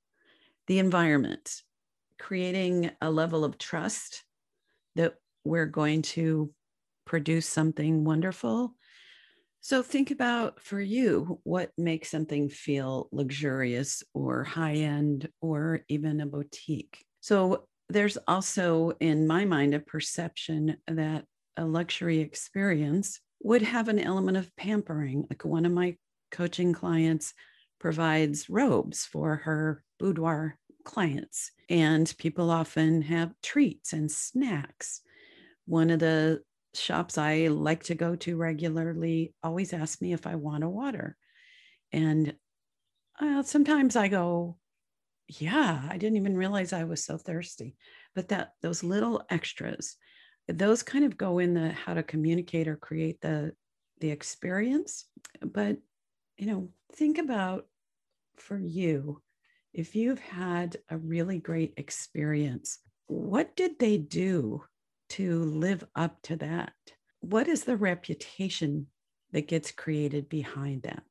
the 0.69 0.79
environment, 0.79 1.63
creating 2.17 2.93
a 3.01 3.11
level 3.11 3.45
of 3.45 3.59
trust 3.59 4.23
that 4.95 5.15
we're 5.45 5.67
going 5.67 6.03
to 6.03 6.53
produce 7.05 7.49
something 7.49 8.05
wonderful 8.05 8.77
so 9.65 9.83
think 9.83 10.11
about 10.11 10.61
for 10.61 10.79
you 10.79 11.41
what 11.45 11.71
makes 11.79 12.11
something 12.11 12.51
feel 12.51 13.09
luxurious 13.13 14.03
or 14.13 14.45
high 14.45 14.75
end 14.75 15.27
or 15.41 15.81
even 15.89 16.21
a 16.21 16.27
boutique. 16.27 17.03
So 17.23 17.65
there's 17.89 18.19
also 18.29 18.93
in 19.01 19.27
my 19.27 19.47
mind 19.47 19.73
a 19.73 19.81
perception 19.81 20.77
that 20.87 21.25
a 21.57 21.65
luxury 21.65 22.19
experience 22.19 23.21
would 23.43 23.63
have 23.63 23.89
an 23.89 23.99
element 23.99 24.37
of 24.37 24.55
pampering. 24.57 25.25
Like 25.31 25.47
one 25.47 25.65
of 25.65 25.73
my 25.73 25.97
coaching 26.31 26.75
clients 26.75 27.33
provides 27.81 28.51
robes 28.51 29.07
for 29.07 29.37
her 29.37 29.83
boudoir 29.99 30.59
clients, 30.85 31.53
and 31.71 32.13
people 32.19 32.51
often 32.51 33.01
have 33.01 33.33
treats 33.43 33.95
and 33.95 34.13
snacks. 34.13 35.01
One 35.65 35.89
of 35.89 36.01
the 36.01 36.43
shops 36.77 37.19
I 37.19 37.49
like 37.49 37.85
to 37.85 37.95
go 37.95 38.17
to 38.17 38.37
regularly 38.37 39.35
always 39.43 39.73
ask 39.73 40.01
me 40.01 40.13
if 40.13 40.27
I 40.27 40.35
want 40.35 40.65
a 40.65 40.69
water. 40.69 41.17
And 41.93 42.35
uh, 43.21 43.43
sometimes 43.43 43.97
I 43.97 44.09
go, 44.09 44.57
yeah, 45.29 45.83
I 45.89 45.97
didn't 45.97 46.17
even 46.17 46.37
realize 46.37 46.73
I 46.73 46.85
was 46.85 47.05
so 47.05 47.17
thirsty. 47.17 47.77
But 48.15 48.29
that 48.29 48.53
those 48.63 48.85
little 48.85 49.23
extras, 49.31 49.97
those 50.49 50.83
kind 50.83 51.05
of 51.05 51.17
go 51.17 51.39
in 51.39 51.55
the 51.55 51.71
how 51.71 51.95
to 51.95 52.03
communicate 52.03 52.69
or 52.69 52.77
create 52.77 53.21
the 53.21 53.53
the 54.01 54.11
experience. 54.11 55.07
But 55.41 55.79
you 56.37 56.47
know, 56.47 56.69
think 56.93 57.19
about 57.19 57.67
for 58.37 58.59
you 58.59 59.23
if 59.75 59.97
you've 59.97 60.21
had 60.21 60.77
a 60.89 60.97
really 60.97 61.39
great 61.39 61.75
experience, 61.77 62.79
what 63.07 63.57
did 63.57 63.79
they 63.81 63.99
do 63.99 64.63
to 65.15 65.45
live 65.45 65.85
up 65.95 66.21
to 66.23 66.37
that? 66.37 66.73
What 67.21 67.49
is 67.49 67.65
the 67.65 67.77
reputation 67.77 68.89
that 69.33 69.49
gets 69.49 69.71
created 69.71 70.29
behind 70.29 70.83
that? 70.83 71.05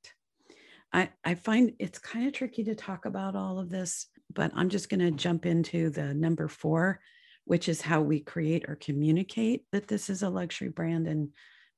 I, 0.91 1.09
I 1.23 1.35
find 1.35 1.73
it's 1.79 1.99
kind 1.99 2.27
of 2.27 2.33
tricky 2.33 2.63
to 2.65 2.75
talk 2.75 3.05
about 3.05 3.35
all 3.35 3.59
of 3.59 3.69
this, 3.69 4.07
but 4.33 4.51
I'm 4.55 4.69
just 4.69 4.89
going 4.89 4.99
to 4.99 5.11
jump 5.11 5.45
into 5.45 5.89
the 5.89 6.13
number 6.13 6.47
four, 6.47 6.99
which 7.45 7.69
is 7.69 7.81
how 7.81 8.01
we 8.01 8.19
create 8.19 8.65
or 8.67 8.75
communicate 8.75 9.65
that 9.71 9.87
this 9.87 10.09
is 10.09 10.21
a 10.21 10.29
luxury 10.29 10.69
brand. 10.69 11.07
And 11.07 11.29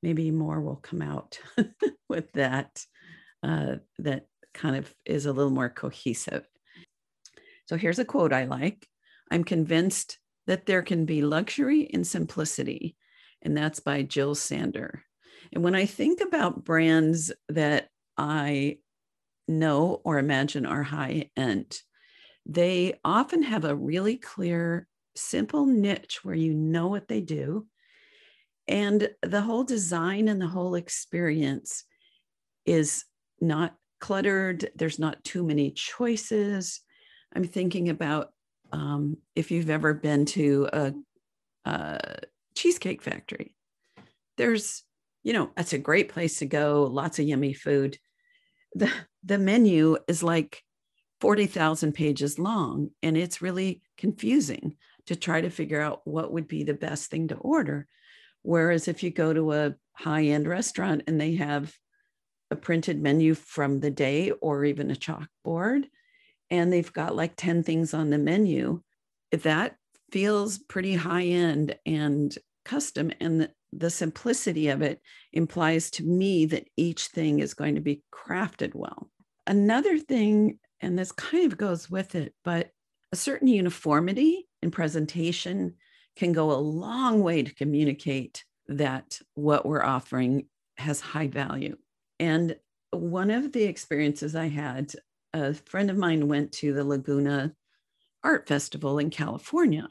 maybe 0.02 0.30
more 0.30 0.60
will 0.60 0.76
come 0.76 1.02
out 1.02 1.38
with 2.08 2.32
that, 2.32 2.84
uh, 3.42 3.76
that 3.98 4.26
kind 4.52 4.76
of 4.76 4.92
is 5.04 5.26
a 5.26 5.32
little 5.32 5.52
more 5.52 5.70
cohesive. 5.70 6.46
So 7.66 7.76
here's 7.76 7.98
a 7.98 8.04
quote 8.04 8.32
I 8.32 8.44
like 8.44 8.86
I'm 9.30 9.44
convinced 9.44 10.18
that 10.46 10.66
there 10.66 10.82
can 10.82 11.04
be 11.04 11.22
luxury 11.22 11.82
in 11.82 12.04
simplicity. 12.04 12.96
And 13.42 13.56
that's 13.56 13.80
by 13.80 14.02
Jil 14.02 14.34
Sander. 14.34 15.02
And 15.52 15.62
when 15.62 15.74
I 15.74 15.86
think 15.86 16.20
about 16.20 16.64
brands 16.64 17.32
that 17.48 17.88
I 18.16 18.78
know 19.48 20.00
or 20.04 20.18
imagine 20.18 20.66
are 20.66 20.82
high 20.82 21.30
end, 21.36 21.78
they 22.44 22.94
often 23.04 23.42
have 23.42 23.64
a 23.64 23.74
really 23.74 24.16
clear, 24.16 24.86
simple 25.14 25.66
niche 25.66 26.20
where 26.22 26.34
you 26.34 26.54
know 26.54 26.88
what 26.88 27.08
they 27.08 27.20
do. 27.20 27.66
And 28.68 29.08
the 29.22 29.40
whole 29.40 29.64
design 29.64 30.28
and 30.28 30.40
the 30.40 30.48
whole 30.48 30.74
experience 30.74 31.84
is 32.64 33.04
not 33.40 33.74
cluttered. 34.00 34.70
There's 34.74 34.98
not 34.98 35.22
too 35.24 35.44
many 35.44 35.70
choices. 35.70 36.80
I'm 37.34 37.44
thinking 37.44 37.88
about 37.88 38.30
um, 38.72 39.18
if 39.34 39.50
you've 39.50 39.70
ever 39.70 39.94
been 39.94 40.24
to 40.26 40.68
a, 40.72 40.92
a 41.64 42.18
cheesecake 42.54 43.02
factory. 43.02 43.54
There's, 44.36 44.82
you 45.22 45.32
know, 45.32 45.50
that's 45.56 45.72
a 45.72 45.78
great 45.78 46.08
place 46.08 46.38
to 46.38 46.46
go. 46.46 46.84
Lots 46.84 47.18
of 47.18 47.26
yummy 47.26 47.52
food. 47.52 47.98
The 48.74 48.90
the 49.24 49.38
menu 49.38 49.96
is 50.06 50.22
like 50.22 50.62
40,000 51.20 51.92
pages 51.92 52.38
long, 52.38 52.90
and 53.02 53.16
it's 53.16 53.42
really 53.42 53.82
confusing 53.96 54.76
to 55.06 55.16
try 55.16 55.40
to 55.40 55.50
figure 55.50 55.80
out 55.80 56.02
what 56.04 56.32
would 56.32 56.46
be 56.46 56.64
the 56.64 56.74
best 56.74 57.10
thing 57.10 57.28
to 57.28 57.36
order. 57.36 57.86
Whereas 58.42 58.86
if 58.86 59.02
you 59.02 59.10
go 59.10 59.32
to 59.32 59.52
a 59.52 59.74
high 59.92 60.24
end 60.24 60.46
restaurant 60.46 61.02
and 61.06 61.20
they 61.20 61.36
have 61.36 61.74
a 62.50 62.56
printed 62.56 63.00
menu 63.00 63.34
from 63.34 63.80
the 63.80 63.90
day 63.90 64.30
or 64.30 64.64
even 64.64 64.90
a 64.90 64.94
chalkboard, 64.94 65.86
and 66.50 66.72
they've 66.72 66.92
got 66.92 67.16
like 67.16 67.34
10 67.36 67.62
things 67.62 67.94
on 67.94 68.10
the 68.10 68.18
menu, 68.18 68.82
that 69.32 69.76
feels 70.12 70.58
pretty 70.58 70.94
high 70.94 71.24
end 71.24 71.76
and 71.84 72.36
custom. 72.64 73.10
And 73.20 73.40
the, 73.40 73.50
the 73.72 73.90
simplicity 73.90 74.68
of 74.68 74.82
it 74.82 75.00
implies 75.32 75.90
to 75.92 76.04
me 76.04 76.46
that 76.46 76.68
each 76.76 77.08
thing 77.08 77.40
is 77.40 77.54
going 77.54 77.74
to 77.74 77.80
be 77.80 78.02
crafted 78.14 78.74
well. 78.74 79.10
Another 79.46 79.98
thing, 79.98 80.58
and 80.80 80.98
this 80.98 81.12
kind 81.12 81.50
of 81.50 81.58
goes 81.58 81.90
with 81.90 82.14
it, 82.14 82.34
but 82.44 82.70
a 83.12 83.16
certain 83.16 83.48
uniformity 83.48 84.48
in 84.62 84.70
presentation 84.70 85.74
can 86.16 86.32
go 86.32 86.50
a 86.52 86.54
long 86.54 87.22
way 87.22 87.42
to 87.42 87.54
communicate 87.54 88.44
that 88.68 89.20
what 89.34 89.66
we're 89.66 89.84
offering 89.84 90.46
has 90.76 91.00
high 91.00 91.28
value. 91.28 91.76
And 92.18 92.56
one 92.90 93.30
of 93.30 93.52
the 93.52 93.64
experiences 93.64 94.34
I 94.34 94.48
had 94.48 94.92
a 95.36 95.54
friend 95.54 95.90
of 95.90 95.96
mine 95.96 96.28
went 96.28 96.52
to 96.52 96.72
the 96.72 96.84
Laguna 96.84 97.52
Art 98.24 98.48
Festival 98.48 98.98
in 98.98 99.10
California. 99.10 99.86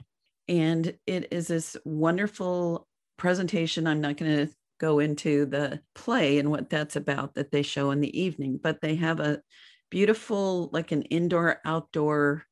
And 0.47 0.97
it 1.05 1.27
is 1.31 1.47
this 1.47 1.77
wonderful 1.85 2.87
presentation. 3.17 3.87
I'm 3.87 4.01
not 4.01 4.17
going 4.17 4.47
to 4.47 4.53
go 4.79 4.99
into 4.99 5.45
the 5.45 5.81
play 5.93 6.39
and 6.39 6.49
what 6.49 6.69
that's 6.69 6.95
about 6.95 7.35
that 7.35 7.51
they 7.51 7.61
show 7.61 7.91
in 7.91 8.01
the 8.01 8.19
evening, 8.19 8.59
but 8.61 8.81
they 8.81 8.95
have 8.95 9.19
a 9.19 9.41
beautiful, 9.89 10.69
like 10.73 10.91
an 10.91 11.03
indoor 11.03 11.61
outdoor 11.63 12.43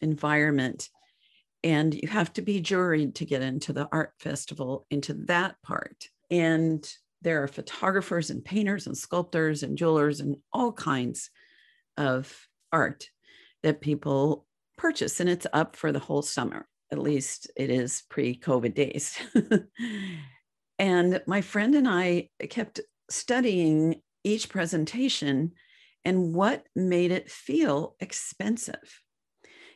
environment. 0.00 0.88
And 1.64 1.94
you 1.94 2.08
have 2.08 2.32
to 2.34 2.42
be 2.42 2.62
juried 2.62 3.16
to 3.16 3.24
get 3.24 3.42
into 3.42 3.72
the 3.72 3.88
art 3.90 4.12
festival, 4.20 4.86
into 4.90 5.14
that 5.26 5.56
part. 5.62 6.08
And 6.30 6.88
there 7.22 7.42
are 7.42 7.48
photographers 7.48 8.30
and 8.30 8.44
painters 8.44 8.86
and 8.86 8.96
sculptors 8.96 9.64
and 9.64 9.76
jewelers 9.76 10.20
and 10.20 10.36
all 10.52 10.72
kinds 10.72 11.30
of 11.96 12.46
art 12.72 13.08
that 13.62 13.80
people 13.80 14.46
purchase, 14.76 15.20
and 15.20 15.28
it's 15.28 15.46
up 15.52 15.76
for 15.76 15.92
the 15.92 15.98
whole 15.98 16.22
summer. 16.22 16.66
At 16.92 16.98
least 16.98 17.50
it 17.56 17.70
is 17.70 18.04
pre 18.08 18.38
COVID 18.38 18.74
days. 18.74 19.18
and 20.78 21.20
my 21.26 21.40
friend 21.40 21.74
and 21.74 21.88
I 21.88 22.28
kept 22.48 22.80
studying 23.10 24.02
each 24.24 24.48
presentation 24.48 25.52
and 26.04 26.34
what 26.34 26.64
made 26.74 27.10
it 27.10 27.30
feel 27.30 27.96
expensive. 28.00 29.02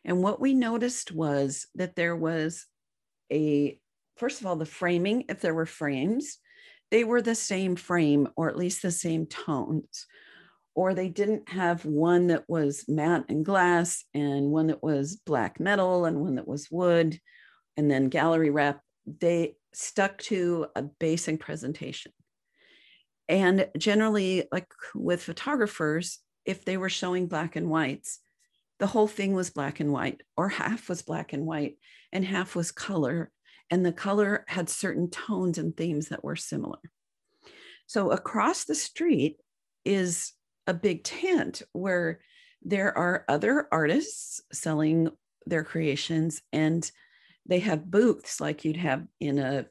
And 0.04 0.22
what 0.22 0.40
we 0.40 0.54
noticed 0.54 1.12
was 1.12 1.66
that 1.74 1.96
there 1.96 2.16
was 2.16 2.66
a, 3.32 3.78
first 4.16 4.40
of 4.40 4.46
all, 4.46 4.56
the 4.56 4.66
framing, 4.66 5.24
if 5.28 5.40
there 5.40 5.54
were 5.54 5.66
frames, 5.66 6.38
they 6.90 7.04
were 7.04 7.22
the 7.22 7.34
same 7.34 7.76
frame 7.76 8.28
or 8.36 8.48
at 8.48 8.56
least 8.56 8.82
the 8.82 8.90
same 8.90 9.26
tones 9.26 10.06
or 10.80 10.94
they 10.94 11.10
didn't 11.10 11.46
have 11.50 11.84
one 11.84 12.28
that 12.28 12.42
was 12.48 12.86
matte 12.88 13.26
and 13.28 13.44
glass 13.44 14.02
and 14.14 14.50
one 14.50 14.68
that 14.68 14.82
was 14.82 15.20
black 15.26 15.60
metal 15.60 16.06
and 16.06 16.18
one 16.18 16.36
that 16.36 16.48
was 16.48 16.70
wood. 16.70 17.20
And 17.76 17.90
then 17.90 18.08
gallery 18.08 18.48
wrap 18.48 18.80
they 19.04 19.56
stuck 19.74 20.16
to 20.16 20.68
a 20.74 20.80
basic 20.80 21.38
presentation. 21.38 22.12
And 23.28 23.68
generally 23.76 24.48
like 24.50 24.68
with 24.94 25.22
photographers 25.22 26.18
if 26.46 26.64
they 26.64 26.78
were 26.78 26.88
showing 26.88 27.26
black 27.26 27.56
and 27.56 27.68
whites 27.68 28.18
the 28.78 28.86
whole 28.86 29.06
thing 29.06 29.34
was 29.34 29.50
black 29.50 29.80
and 29.80 29.92
white 29.92 30.22
or 30.34 30.48
half 30.48 30.88
was 30.88 31.02
black 31.02 31.34
and 31.34 31.44
white 31.44 31.76
and 32.10 32.24
half 32.24 32.56
was 32.56 32.72
color. 32.72 33.30
And 33.70 33.84
the 33.84 33.92
color 33.92 34.46
had 34.48 34.70
certain 34.70 35.10
tones 35.10 35.58
and 35.58 35.76
themes 35.76 36.08
that 36.08 36.24
were 36.24 36.36
similar. 36.36 36.80
So 37.86 38.12
across 38.12 38.64
the 38.64 38.74
street 38.74 39.36
is 39.84 40.32
a 40.70 40.74
big 40.74 41.02
tent 41.02 41.62
where 41.72 42.20
there 42.62 42.96
are 42.96 43.24
other 43.28 43.66
artists 43.72 44.40
selling 44.52 45.10
their 45.46 45.64
creations 45.64 46.42
and 46.52 46.90
they 47.44 47.58
have 47.58 47.90
booths 47.90 48.40
like 48.40 48.64
you'd 48.64 48.76
have 48.76 49.04
in 49.18 49.40
a, 49.40 49.66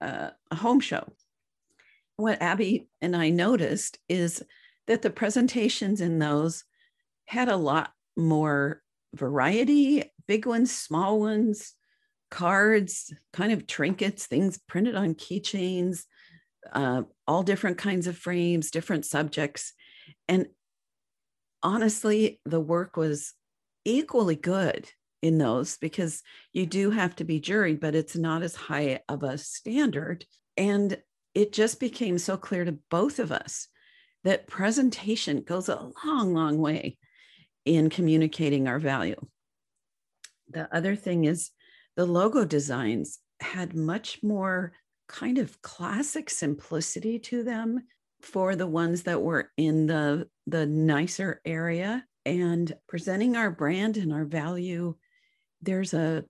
a, 0.00 0.32
a 0.50 0.54
home 0.56 0.80
show. 0.80 1.06
What 2.16 2.42
Abby 2.42 2.88
and 3.00 3.14
I 3.14 3.30
noticed 3.30 3.98
is 4.08 4.42
that 4.88 5.02
the 5.02 5.10
presentations 5.10 6.00
in 6.00 6.18
those 6.18 6.64
had 7.26 7.48
a 7.48 7.56
lot 7.56 7.92
more 8.16 8.82
variety, 9.14 10.02
big 10.26 10.46
ones, 10.46 10.74
small 10.74 11.20
ones, 11.20 11.74
cards, 12.28 13.14
kind 13.32 13.52
of 13.52 13.68
trinkets, 13.68 14.26
things 14.26 14.58
printed 14.66 14.96
on 14.96 15.14
keychains, 15.14 16.06
uh, 16.72 17.02
all 17.26 17.42
different 17.42 17.78
kinds 17.78 18.06
of 18.06 18.16
frames, 18.16 18.70
different 18.70 19.06
subjects. 19.06 19.72
And 20.28 20.46
honestly, 21.62 22.40
the 22.44 22.60
work 22.60 22.96
was 22.96 23.34
equally 23.84 24.36
good 24.36 24.88
in 25.22 25.38
those 25.38 25.76
because 25.78 26.22
you 26.52 26.66
do 26.66 26.90
have 26.90 27.14
to 27.16 27.24
be 27.24 27.40
juried, 27.40 27.80
but 27.80 27.94
it's 27.94 28.16
not 28.16 28.42
as 28.42 28.54
high 28.54 29.00
of 29.08 29.22
a 29.22 29.38
standard. 29.38 30.24
And 30.56 30.98
it 31.34 31.52
just 31.52 31.80
became 31.80 32.18
so 32.18 32.36
clear 32.36 32.64
to 32.64 32.78
both 32.90 33.18
of 33.18 33.32
us 33.32 33.68
that 34.24 34.46
presentation 34.46 35.42
goes 35.42 35.68
a 35.68 35.90
long, 36.04 36.34
long 36.34 36.58
way 36.58 36.98
in 37.64 37.90
communicating 37.90 38.68
our 38.68 38.78
value. 38.78 39.16
The 40.50 40.74
other 40.74 40.96
thing 40.96 41.24
is 41.24 41.50
the 41.96 42.06
logo 42.06 42.44
designs 42.44 43.18
had 43.40 43.74
much 43.74 44.20
more 44.22 44.72
kind 45.10 45.38
of 45.38 45.60
classic 45.60 46.30
simplicity 46.30 47.18
to 47.18 47.42
them 47.42 47.82
for 48.22 48.54
the 48.54 48.66
ones 48.66 49.02
that 49.02 49.20
were 49.20 49.50
in 49.56 49.86
the 49.86 50.28
the 50.46 50.66
nicer 50.66 51.40
area. 51.44 52.04
And 52.26 52.72
presenting 52.86 53.36
our 53.36 53.50
brand 53.50 53.96
and 53.96 54.12
our 54.12 54.24
value 54.24 54.94
there's 55.62 55.94
a 55.94 56.24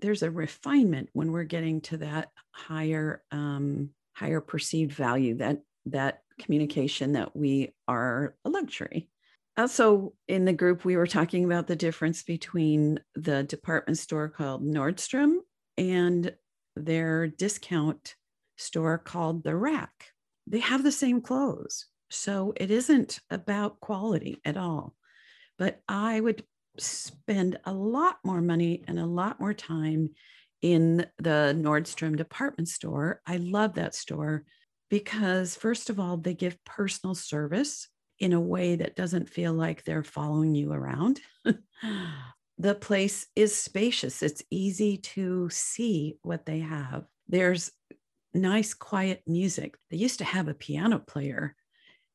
there's 0.00 0.22
a 0.22 0.30
refinement 0.30 1.08
when 1.12 1.32
we're 1.32 1.44
getting 1.44 1.80
to 1.82 1.98
that 1.98 2.28
higher 2.50 3.22
um, 3.30 3.90
higher 4.14 4.40
perceived 4.40 4.92
value 4.92 5.36
that 5.36 5.60
that 5.86 6.20
communication 6.38 7.12
that 7.12 7.36
we 7.36 7.72
are 7.86 8.34
a 8.44 8.50
luxury. 8.50 9.08
Also 9.56 10.12
in 10.26 10.44
the 10.44 10.52
group 10.52 10.84
we 10.84 10.96
were 10.96 11.06
talking 11.06 11.44
about 11.44 11.66
the 11.66 11.76
difference 11.76 12.22
between 12.22 12.98
the 13.14 13.44
department 13.44 13.98
store 13.98 14.28
called 14.28 14.64
nordstrom 14.64 15.36
and 15.78 16.34
their 16.76 17.28
discount 17.28 18.16
store 18.56 18.98
called 18.98 19.42
the 19.42 19.56
rack 19.56 20.10
they 20.46 20.60
have 20.60 20.82
the 20.82 20.92
same 20.92 21.20
clothes 21.20 21.86
so 22.10 22.52
it 22.56 22.70
isn't 22.70 23.20
about 23.30 23.80
quality 23.80 24.40
at 24.44 24.56
all 24.56 24.94
but 25.58 25.80
i 25.88 26.20
would 26.20 26.44
spend 26.78 27.58
a 27.64 27.72
lot 27.72 28.18
more 28.24 28.40
money 28.40 28.84
and 28.88 28.98
a 28.98 29.06
lot 29.06 29.40
more 29.40 29.54
time 29.54 30.10
in 30.62 31.06
the 31.18 31.54
nordstrom 31.58 32.16
department 32.16 32.68
store 32.68 33.20
i 33.26 33.36
love 33.36 33.74
that 33.74 33.94
store 33.94 34.44
because 34.90 35.56
first 35.56 35.90
of 35.90 35.98
all 35.98 36.16
they 36.16 36.34
give 36.34 36.62
personal 36.64 37.14
service 37.14 37.88
in 38.18 38.32
a 38.32 38.40
way 38.40 38.76
that 38.76 38.96
doesn't 38.96 39.28
feel 39.28 39.52
like 39.52 39.84
they're 39.84 40.04
following 40.04 40.54
you 40.54 40.72
around. 40.72 41.20
the 42.58 42.74
place 42.74 43.26
is 43.34 43.54
spacious, 43.54 44.22
it's 44.22 44.42
easy 44.50 44.96
to 44.98 45.48
see 45.50 46.18
what 46.22 46.46
they 46.46 46.60
have. 46.60 47.04
There's 47.28 47.72
nice, 48.34 48.74
quiet 48.74 49.22
music. 49.26 49.76
They 49.90 49.96
used 49.96 50.18
to 50.18 50.24
have 50.24 50.48
a 50.48 50.54
piano 50.54 50.98
player 50.98 51.54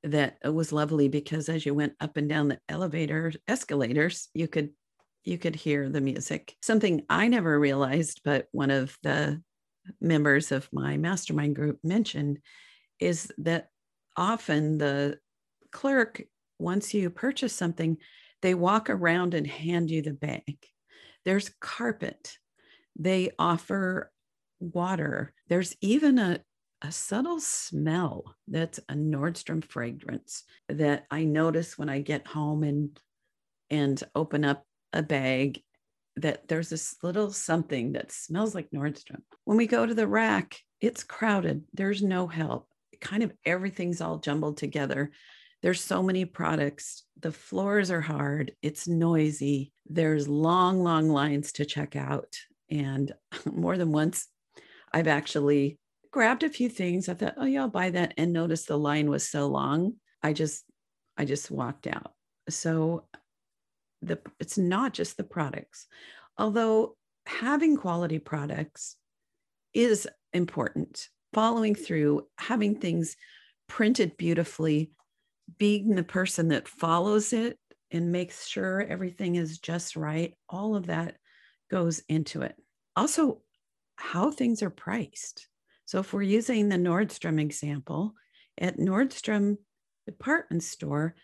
that 0.04 0.38
uh, 0.46 0.52
was 0.54 0.72
lovely 0.72 1.08
because 1.08 1.50
as 1.50 1.66
you 1.66 1.74
went 1.74 1.94
up 2.00 2.18
and 2.18 2.30
down 2.30 2.50
the 2.50 2.60
elevator 2.70 3.32
escalators, 3.48 4.30
you 4.34 4.48
could 4.48 4.70
you 5.26 5.38
could 5.38 5.56
hear 5.56 5.90
the 5.90 6.02
music. 6.02 6.56
Something 6.62 7.04
I 7.10 7.28
never 7.28 7.60
realized, 7.60 8.22
but 8.24 8.48
one 8.52 8.72
of 8.72 8.96
the 9.04 9.42
members 10.00 10.52
of 10.52 10.70
my 10.72 10.98
mastermind 10.98 11.56
group 11.56 11.78
mentioned 11.84 12.40
is 13.00 13.32
that 13.40 13.68
often 14.16 14.78
the 14.78 15.20
clerk, 15.72 16.22
once 16.58 16.94
you 16.94 17.10
purchase 17.10 17.54
something, 17.54 17.98
they 18.42 18.54
walk 18.54 18.90
around 18.90 19.34
and 19.34 19.46
hand 19.46 19.92
you 19.92 20.02
the 20.02 20.14
bag. 20.14 20.58
There's 21.26 21.52
carpet. 21.60 22.38
They 22.98 23.32
offer 23.38 24.12
water. 24.60 25.34
There's 25.48 25.76
even 25.82 26.20
a, 26.20 26.40
a 26.82 26.92
subtle 26.92 27.40
smell 27.40 28.36
that's 28.48 28.80
a 28.90 28.94
Nordstrom 28.94 29.64
fragrance 29.64 30.44
that 30.68 31.06
I 31.12 31.24
notice 31.26 31.78
when 31.78 31.90
I 31.90 32.02
get 32.02 32.28
home 32.28 32.64
and 32.64 33.00
and 33.72 34.02
open 34.16 34.44
up 34.44 34.66
a 34.94 35.04
bag 35.04 35.62
that 36.16 36.48
there's 36.48 36.70
this 36.70 36.96
little 37.04 37.32
something 37.32 37.94
that 37.94 38.12
smells 38.12 38.56
like 38.56 38.70
Nordstrom. 38.72 39.22
When 39.46 39.58
we 39.58 39.68
go 39.68 39.86
to 39.86 39.94
the 39.94 40.08
rack, 40.08 40.60
it's 40.82 41.04
crowded. 41.04 41.64
There's 41.74 42.02
no 42.02 42.28
help. 42.28 42.68
Kind 43.00 43.24
of 43.24 43.32
everything's 43.46 44.02
all 44.02 44.18
jumbled 44.18 44.58
together. 44.58 45.12
There's 45.62 45.82
so 45.82 46.02
many 46.02 46.26
products. 46.26 47.04
The 47.20 47.32
floors 47.32 47.92
are 47.92 48.02
hard. 48.02 48.54
It's 48.62 48.88
noisy. 48.88 49.74
There's 49.86 50.28
long, 50.28 50.84
long 50.84 51.10
lines 51.10 51.54
to 51.54 51.66
check 51.66 51.96
out. 51.96 52.36
And 52.70 53.12
more 53.46 53.78
than 53.78 53.92
once, 53.92 54.28
I've 54.92 55.08
actually 55.08 55.78
grabbed 56.12 56.44
a 56.44 56.50
few 56.50 56.70
things. 56.70 57.10
I 57.10 57.14
thought, 57.14 57.36
oh 57.38 57.46
yeah, 57.46 57.62
I'll 57.62 57.70
buy 57.70 57.92
that 57.92 58.14
and 58.18 58.34
noticed 58.34 58.68
the 58.68 58.78
line 58.78 59.10
was 59.10 59.28
so 59.28 59.48
long. 59.48 59.94
I 60.24 60.34
just, 60.34 60.64
I 61.18 61.26
just 61.26 61.52
walked 61.52 61.88
out. 61.88 62.14
So 62.50 63.06
the 64.02 64.20
it's 64.40 64.58
not 64.58 64.94
just 64.94 65.18
the 65.18 65.24
products. 65.24 65.88
Although 66.38 66.96
having 67.26 67.78
quality 67.78 68.20
products 68.20 68.96
is 69.74 70.08
important. 70.34 71.10
Following 71.34 71.76
through, 71.76 72.28
having 72.40 72.76
things 72.76 73.16
printed 73.68 74.18
beautifully, 74.18 74.92
being 75.58 75.96
the 75.96 76.04
person 76.04 76.48
that 76.50 76.68
follows 76.68 77.34
it 77.34 77.58
and 77.92 78.12
makes 78.12 78.48
sure 78.48 78.82
everything 78.82 79.36
is 79.36 79.60
just 79.60 79.96
right, 79.96 80.34
all 80.48 80.76
of 80.76 80.88
that 80.88 81.18
goes 81.70 82.02
into 82.10 82.42
it. 82.42 82.56
Also, 82.96 83.42
how 84.00 84.32
things 84.32 84.64
are 84.64 84.70
priced. 84.70 85.48
So, 85.86 86.00
if 86.00 86.14
we're 86.14 86.22
using 86.22 86.70
the 86.70 86.78
Nordstrom 86.78 87.40
example, 87.40 88.14
at 88.58 88.78
Nordstrom 88.78 89.58
department 90.06 90.64
store, 90.64 91.16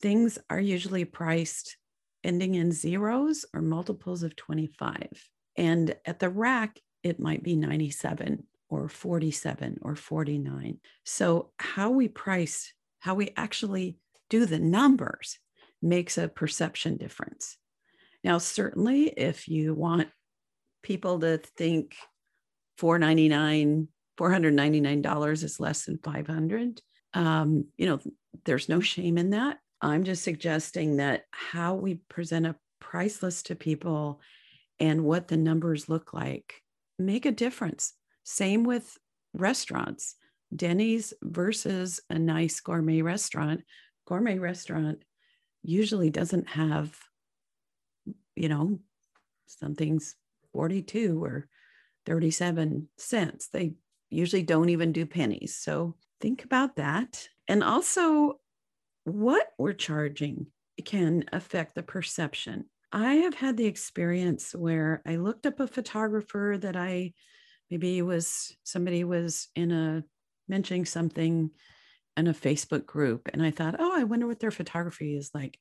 things 0.00 0.38
are 0.50 0.60
usually 0.60 1.04
priced 1.04 1.76
ending 2.24 2.54
in 2.54 2.72
zeros 2.72 3.44
or 3.52 3.60
multiples 3.60 4.22
of 4.22 4.36
25. 4.36 5.08
And 5.56 5.94
at 6.06 6.18
the 6.18 6.28
rack, 6.28 6.78
it 7.02 7.18
might 7.18 7.42
be 7.42 7.56
97 7.56 8.44
or 8.68 8.88
47 8.88 9.78
or 9.82 9.96
49. 9.96 10.78
So, 11.04 11.50
how 11.58 11.90
we 11.90 12.08
price 12.08 12.72
how 13.02 13.16
we 13.16 13.32
actually 13.36 13.96
do 14.30 14.46
the 14.46 14.60
numbers 14.60 15.40
makes 15.82 16.16
a 16.16 16.28
perception 16.28 16.96
difference. 16.96 17.56
Now, 18.22 18.38
certainly, 18.38 19.08
if 19.08 19.48
you 19.48 19.74
want 19.74 20.08
people 20.84 21.18
to 21.18 21.38
think 21.38 21.96
499 22.78 23.88
$499 24.18 25.42
is 25.42 25.58
less 25.58 25.86
than 25.86 25.98
500 25.98 26.80
um, 27.14 27.66
you 27.76 27.86
know 27.86 28.00
there's 28.44 28.68
no 28.68 28.80
shame 28.80 29.18
in 29.18 29.30
that. 29.30 29.58
I'm 29.80 30.04
just 30.04 30.22
suggesting 30.22 30.96
that 30.96 31.24
how 31.32 31.74
we 31.74 31.96
present 32.08 32.46
a 32.46 32.56
price 32.80 33.22
list 33.22 33.46
to 33.46 33.56
people 33.56 34.20
and 34.78 35.04
what 35.04 35.28
the 35.28 35.36
numbers 35.36 35.88
look 35.88 36.12
like 36.12 36.54
make 36.98 37.26
a 37.26 37.32
difference. 37.32 37.94
Same 38.24 38.64
with 38.64 38.96
restaurants. 39.34 40.16
Denny's 40.54 41.14
versus 41.22 42.00
a 42.10 42.18
nice 42.18 42.60
gourmet 42.60 43.02
restaurant. 43.02 43.62
Gourmet 44.06 44.38
restaurant 44.38 45.02
usually 45.62 46.10
doesn't 46.10 46.48
have, 46.48 46.96
you 48.36 48.48
know, 48.48 48.78
something's 49.46 50.14
42 50.52 51.22
or 51.22 51.48
37 52.06 52.88
cents. 52.98 53.48
They 53.48 53.74
usually 54.10 54.42
don't 54.42 54.68
even 54.68 54.92
do 54.92 55.06
pennies. 55.06 55.56
So 55.56 55.96
think 56.20 56.44
about 56.44 56.76
that. 56.76 57.28
And 57.48 57.62
also, 57.64 58.40
what 59.04 59.48
we're 59.58 59.72
charging 59.72 60.46
can 60.84 61.24
affect 61.32 61.74
the 61.74 61.82
perception. 61.82 62.66
I 62.92 63.14
have 63.14 63.34
had 63.34 63.56
the 63.56 63.66
experience 63.66 64.54
where 64.54 65.02
I 65.06 65.16
looked 65.16 65.46
up 65.46 65.60
a 65.60 65.66
photographer 65.66 66.58
that 66.60 66.76
I 66.76 67.14
maybe 67.70 68.02
was 68.02 68.54
somebody 68.64 69.02
was 69.02 69.48
in 69.56 69.72
a 69.72 70.04
mentioning 70.48 70.84
something 70.84 71.50
in 72.16 72.26
a 72.26 72.34
Facebook 72.34 72.84
group. 72.84 73.28
And 73.32 73.42
I 73.42 73.50
thought, 73.50 73.76
oh, 73.78 73.98
I 73.98 74.04
wonder 74.04 74.26
what 74.26 74.40
their 74.40 74.50
photography 74.50 75.16
is 75.16 75.30
like. 75.34 75.58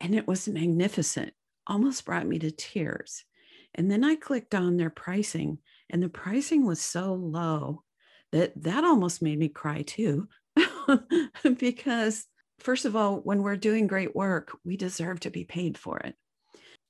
And 0.00 0.14
it 0.14 0.26
was 0.26 0.48
magnificent, 0.48 1.32
almost 1.66 2.04
brought 2.04 2.26
me 2.26 2.38
to 2.40 2.50
tears. 2.50 3.24
And 3.76 3.90
then 3.90 4.02
I 4.02 4.16
clicked 4.16 4.54
on 4.54 4.76
their 4.76 4.90
pricing, 4.90 5.58
and 5.90 6.02
the 6.02 6.08
pricing 6.08 6.66
was 6.66 6.80
so 6.80 7.14
low 7.14 7.82
that 8.32 8.60
that 8.62 8.84
almost 8.84 9.22
made 9.22 9.38
me 9.38 9.48
cry 9.48 9.82
too. 9.82 10.28
because, 11.58 12.26
first 12.58 12.86
of 12.86 12.96
all, 12.96 13.18
when 13.18 13.42
we're 13.42 13.56
doing 13.56 13.86
great 13.86 14.16
work, 14.16 14.56
we 14.64 14.76
deserve 14.76 15.20
to 15.20 15.30
be 15.30 15.44
paid 15.44 15.76
for 15.76 15.98
it. 15.98 16.14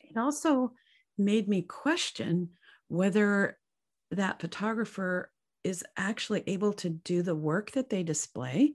It 0.00 0.16
also 0.16 0.72
made 1.18 1.48
me 1.48 1.62
question 1.62 2.50
whether 2.88 3.58
that 4.12 4.40
photographer 4.40 5.30
is 5.64 5.84
actually 5.96 6.44
able 6.46 6.72
to 6.74 6.88
do 6.88 7.22
the 7.22 7.34
work 7.34 7.72
that 7.72 7.90
they 7.90 8.04
display, 8.04 8.74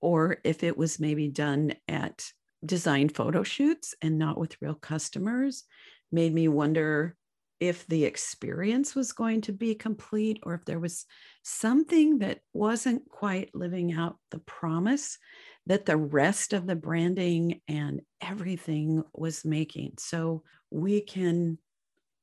or 0.00 0.38
if 0.44 0.64
it 0.64 0.78
was 0.78 0.98
maybe 0.98 1.28
done 1.28 1.74
at 1.86 2.32
design 2.64 3.10
photo 3.10 3.42
shoots 3.42 3.94
and 4.00 4.18
not 4.18 4.38
with 4.38 4.56
real 4.62 4.74
customers, 4.74 5.64
made 6.10 6.32
me 6.32 6.48
wonder 6.48 7.16
if 7.60 7.86
the 7.86 8.04
experience 8.04 8.94
was 8.94 9.12
going 9.12 9.42
to 9.42 9.52
be 9.52 9.74
complete 9.74 10.40
or 10.42 10.54
if 10.54 10.64
there 10.64 10.80
was 10.80 11.04
something 11.42 12.18
that 12.18 12.40
wasn't 12.54 13.06
quite 13.08 13.54
living 13.54 13.92
out 13.92 14.16
the 14.30 14.38
promise 14.40 15.18
that 15.66 15.84
the 15.84 15.96
rest 15.96 16.54
of 16.54 16.66
the 16.66 16.74
branding 16.74 17.60
and 17.68 18.00
everything 18.22 19.04
was 19.12 19.44
making 19.44 19.92
so 19.98 20.42
we 20.70 21.00
can 21.00 21.58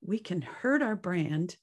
we 0.06 0.19
can 0.19 0.41
hurt 0.41 0.82
our 0.82 0.95
brand 0.95 1.56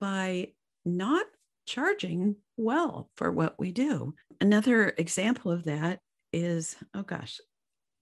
by 0.00 0.48
not 0.84 1.26
charging 1.66 2.36
well 2.56 3.10
for 3.16 3.30
what 3.30 3.54
we 3.58 3.70
do. 3.70 4.14
Another 4.40 4.92
example 4.98 5.52
of 5.52 5.64
that 5.64 6.00
is 6.32 6.76
oh 6.94 7.02
gosh, 7.02 7.38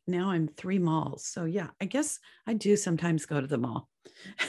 now 0.09 0.31
I'm 0.31 0.49
three 0.49 0.79
malls. 0.79 1.27
So 1.27 1.45
yeah, 1.45 1.69
I 1.81 1.85
guess 1.85 2.19
I 2.47 2.55
do 2.55 2.77
sometimes 2.77 3.27
go 3.27 3.41
to 3.41 3.47
the 3.47 3.59
mall. 3.59 3.89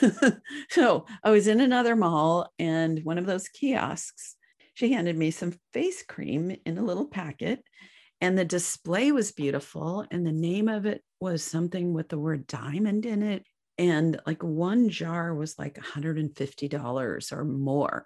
so 0.70 1.06
I 1.24 1.30
was 1.32 1.48
in 1.48 1.60
another 1.60 1.96
mall 1.96 2.52
and 2.58 3.04
one 3.04 3.18
of 3.18 3.26
those 3.26 3.50
kiosks, 3.50 4.36
she 4.74 4.94
handed 4.94 5.18
me 5.18 5.32
some 5.32 5.60
face 5.74 6.04
cream 6.04 6.56
in 6.66 6.78
a 6.78 6.84
little 6.84 7.08
packet. 7.08 7.64
And 8.22 8.38
the 8.38 8.46
display 8.46 9.12
was 9.12 9.32
beautiful. 9.32 10.06
And 10.12 10.26
the 10.26 10.32
name 10.32 10.68
of 10.68 10.86
it 10.86 11.04
was 11.20 11.44
something 11.44 11.94
with 11.94 12.10
the 12.10 12.20
word 12.20 12.48
diamond 12.48 13.06
in 13.06 13.24
it. 13.24 13.46
And 13.78 14.20
like 14.26 14.44
one 14.44 14.90
jar 14.90 15.34
was 15.34 15.58
like 15.58 15.76
$150 15.76 17.32
or 17.32 17.44
more. 17.46 18.06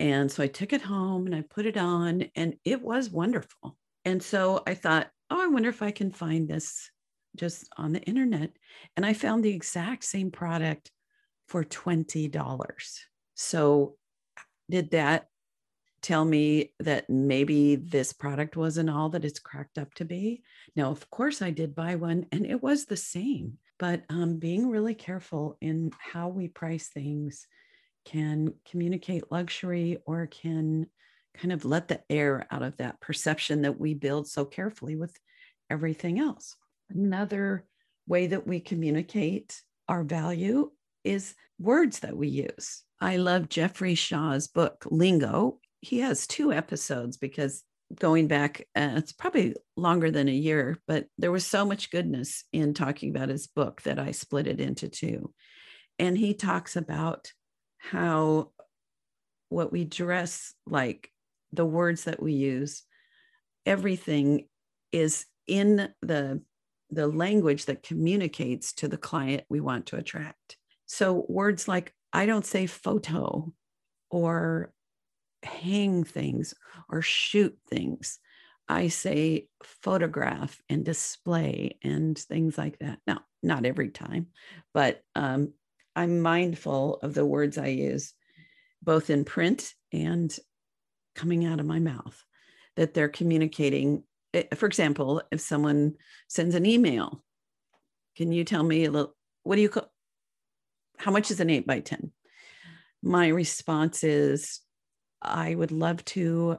And 0.00 0.30
so 0.32 0.42
I 0.42 0.48
took 0.48 0.72
it 0.72 0.82
home 0.82 1.26
and 1.26 1.34
I 1.34 1.44
put 1.48 1.66
it 1.66 1.76
on, 1.76 2.24
and 2.34 2.56
it 2.64 2.82
was 2.82 3.08
wonderful. 3.08 3.76
And 4.04 4.20
so 4.20 4.62
I 4.66 4.74
thought, 4.74 5.08
oh, 5.32 5.42
I 5.42 5.46
wonder 5.46 5.70
if 5.70 5.82
I 5.82 5.90
can 5.90 6.10
find 6.10 6.46
this 6.46 6.90
just 7.36 7.66
on 7.78 7.92
the 7.92 8.02
internet. 8.02 8.50
And 8.96 9.06
I 9.06 9.14
found 9.14 9.42
the 9.42 9.54
exact 9.54 10.04
same 10.04 10.30
product 10.30 10.90
for 11.48 11.64
$20. 11.64 12.98
So, 13.34 13.96
did 14.70 14.90
that 14.90 15.28
tell 16.02 16.24
me 16.24 16.72
that 16.80 17.08
maybe 17.08 17.76
this 17.76 18.12
product 18.12 18.56
wasn't 18.56 18.90
all 18.90 19.08
that 19.10 19.24
it's 19.24 19.38
cracked 19.38 19.78
up 19.78 19.94
to 19.94 20.04
be? 20.04 20.42
No, 20.76 20.90
of 20.90 21.08
course 21.10 21.40
I 21.40 21.50
did 21.50 21.74
buy 21.74 21.94
one 21.94 22.26
and 22.30 22.46
it 22.46 22.62
was 22.62 22.84
the 22.84 22.96
same. 22.96 23.58
But 23.78 24.02
um, 24.10 24.38
being 24.38 24.68
really 24.68 24.94
careful 24.94 25.56
in 25.60 25.92
how 25.98 26.28
we 26.28 26.48
price 26.48 26.88
things 26.88 27.46
can 28.04 28.54
communicate 28.68 29.32
luxury 29.32 29.98
or 30.06 30.26
can 30.26 30.86
kind 31.36 31.52
of 31.52 31.64
let 31.64 31.88
the 31.88 32.00
air 32.10 32.46
out 32.50 32.62
of 32.62 32.76
that 32.76 33.00
perception 33.00 33.62
that 33.62 33.78
we 33.78 33.94
build 33.94 34.28
so 34.28 34.44
carefully 34.44 34.96
with 34.96 35.16
everything 35.70 36.18
else. 36.18 36.56
Another 36.90 37.64
way 38.06 38.26
that 38.28 38.46
we 38.46 38.60
communicate 38.60 39.62
our 39.88 40.02
value 40.04 40.70
is 41.04 41.34
words 41.58 42.00
that 42.00 42.16
we 42.16 42.28
use. 42.28 42.82
I 43.00 43.16
love 43.16 43.48
Jeffrey 43.48 43.94
Shaw's 43.94 44.48
book, 44.48 44.86
Lingo. 44.90 45.58
He 45.80 46.00
has 46.00 46.26
two 46.26 46.52
episodes 46.52 47.16
because 47.16 47.64
going 47.98 48.28
back, 48.28 48.66
uh, 48.76 48.92
it's 48.96 49.12
probably 49.12 49.54
longer 49.76 50.10
than 50.10 50.28
a 50.28 50.32
year, 50.32 50.78
but 50.86 51.06
there 51.18 51.32
was 51.32 51.44
so 51.44 51.64
much 51.64 51.90
goodness 51.90 52.44
in 52.52 52.74
talking 52.74 53.10
about 53.10 53.28
his 53.28 53.46
book 53.46 53.82
that 53.82 53.98
I 53.98 54.12
split 54.12 54.46
it 54.46 54.60
into 54.60 54.88
two. 54.88 55.32
And 55.98 56.16
he 56.16 56.34
talks 56.34 56.76
about 56.76 57.32
how 57.78 58.50
what 59.48 59.72
we 59.72 59.84
dress 59.84 60.54
like, 60.66 61.10
the 61.52 61.66
words 61.66 62.04
that 62.04 62.22
we 62.22 62.32
use, 62.32 62.82
everything 63.66 64.48
is 64.90 65.26
in 65.46 65.92
the 66.00 66.42
the 66.90 67.06
language 67.06 67.64
that 67.64 67.82
communicates 67.82 68.74
to 68.74 68.86
the 68.86 68.98
client 68.98 69.44
we 69.48 69.60
want 69.60 69.86
to 69.86 69.96
attract. 69.96 70.58
So 70.84 71.24
words 71.26 71.66
like 71.66 71.94
I 72.12 72.26
don't 72.26 72.44
say 72.44 72.66
photo 72.66 73.50
or 74.10 74.74
hang 75.42 76.04
things 76.04 76.54
or 76.90 77.00
shoot 77.00 77.56
things. 77.68 78.18
I 78.68 78.88
say 78.88 79.48
photograph 79.62 80.60
and 80.68 80.84
display 80.84 81.78
and 81.82 82.16
things 82.16 82.58
like 82.58 82.78
that. 82.80 82.98
Now, 83.06 83.22
not 83.42 83.64
every 83.64 83.88
time, 83.88 84.28
but 84.74 85.02
um, 85.14 85.54
I'm 85.96 86.20
mindful 86.20 86.98
of 87.02 87.14
the 87.14 87.26
words 87.26 87.58
I 87.58 87.68
use, 87.68 88.14
both 88.82 89.10
in 89.10 89.24
print 89.24 89.74
and 89.92 90.34
coming 91.14 91.44
out 91.44 91.60
of 91.60 91.66
my 91.66 91.78
mouth, 91.78 92.24
that 92.76 92.94
they're 92.94 93.08
communicating. 93.08 94.04
Eh, 94.34 94.44
for 94.54 94.66
example, 94.66 95.22
if 95.30 95.40
someone 95.40 95.94
sends 96.28 96.54
an 96.54 96.66
email, 96.66 97.24
can 98.16 98.32
you 98.32 98.44
tell 98.44 98.62
me 98.62 98.84
a 98.84 98.90
little, 98.90 99.14
what 99.42 99.56
do 99.56 99.62
you 99.62 99.68
call, 99.68 99.90
how 100.98 101.10
much 101.10 101.30
is 101.30 101.40
an 101.40 101.50
eight 101.50 101.66
by 101.66 101.80
10? 101.80 102.12
My 103.02 103.28
response 103.28 104.04
is, 104.04 104.60
I 105.20 105.54
would 105.54 105.72
love 105.72 106.04
to 106.06 106.58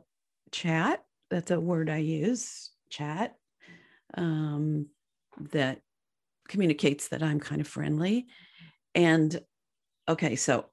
chat. 0.52 1.04
That's 1.30 1.52
a 1.52 1.60
word 1.60 1.90
I 1.90 1.98
use, 1.98 2.72
chat, 2.90 3.36
um, 4.16 4.88
that 5.52 5.80
communicates 6.48 7.10
that 7.10 7.24
I'm 7.24 7.40
kind 7.40 7.62
of 7.62 7.68
friendly. 7.68 8.28
And 8.94 9.40
okay, 10.08 10.36
so 10.36 10.66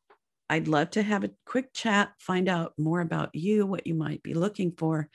I'd 0.51 0.67
love 0.67 0.91
to 0.91 1.03
have 1.03 1.23
a 1.23 1.31
quick 1.47 1.73
chat, 1.73 2.11
find 2.19 2.49
out 2.49 2.73
more 2.77 3.01
about 3.01 3.33
you, 3.37 3.67
what 3.67 3.87
you 3.87 3.95
might 3.95 4.21
be 4.25 4.35
looking 4.35 4.73
for. 4.73 5.09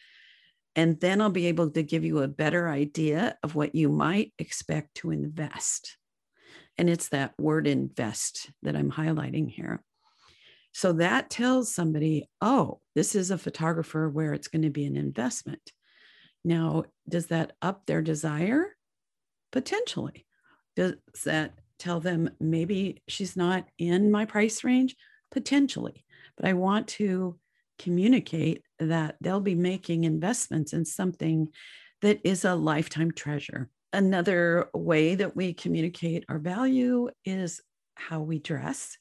And 0.78 0.98
then 1.02 1.19
I'll 1.19 1.30
be 1.30 1.48
able 1.48 1.71
to 1.71 1.84
give 1.84 2.06
you 2.06 2.19
a 2.19 2.28
better 2.30 2.69
idea 2.69 3.38
of 3.43 3.54
what 3.54 3.76
you 3.76 3.89
might 3.89 4.34
expect 4.39 4.95
to 4.95 5.12
invest. 5.12 5.98
And 6.78 6.89
it's 6.89 7.10
that 7.10 7.34
word 7.38 7.67
invest 7.67 8.50
that 8.63 8.78
I'm 8.78 8.91
highlighting 8.91 9.52
here. 9.52 9.84
So 10.71 10.93
that 10.93 11.30
tells 11.30 11.74
somebody, 11.74 12.30
oh, 12.39 12.80
this 12.95 13.13
is 13.13 13.30
a 13.30 13.38
photographer 13.38 14.10
where 14.10 14.34
it's 14.34 14.48
going 14.48 14.62
to 14.62 14.69
be 14.69 14.86
an 14.86 14.95
investment. 14.95 15.74
Now, 16.45 16.86
does 17.10 17.28
that 17.28 17.54
up 17.62 17.86
their 17.86 18.02
desire? 18.02 18.67
Potentially. 19.52 20.26
Does 20.78 20.95
that 21.26 21.56
tell 21.78 22.00
them 22.00 22.30
maybe 22.39 23.02
she's 23.10 23.36
not 23.36 23.67
in 23.78 24.12
my 24.12 24.24
price 24.24 24.63
range? 24.63 24.95
Potentially. 25.36 26.06
But 26.38 26.48
I 26.48 26.54
want 26.54 26.88
to 26.88 27.38
communicate 27.78 28.62
that 28.80 29.17
they'll 29.19 29.41
be 29.41 29.54
making 29.54 30.06
investments 30.06 30.71
in 30.71 30.86
something 30.86 31.50
that 32.02 32.21
is 32.24 32.45
a 32.45 32.56
lifetime 32.56 33.12
treasure. 33.12 33.69
Another 33.91 34.69
way 34.74 35.15
that 35.15 35.36
we 35.36 35.54
communicate 35.54 36.24
our 36.30 36.39
value 36.39 37.10
is 37.26 37.60
how 37.95 38.21
we 38.21 38.39
dress. 38.39 38.98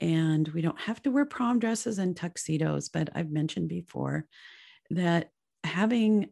And 0.00 0.48
we 0.48 0.62
don't 0.62 0.80
have 0.80 1.02
to 1.02 1.10
wear 1.10 1.26
prom 1.26 1.58
dresses 1.58 1.98
and 1.98 2.16
tuxedos, 2.16 2.88
but 2.88 3.10
I've 3.14 3.30
mentioned 3.30 3.68
before 3.68 4.24
that 4.88 5.28
having 5.62 6.30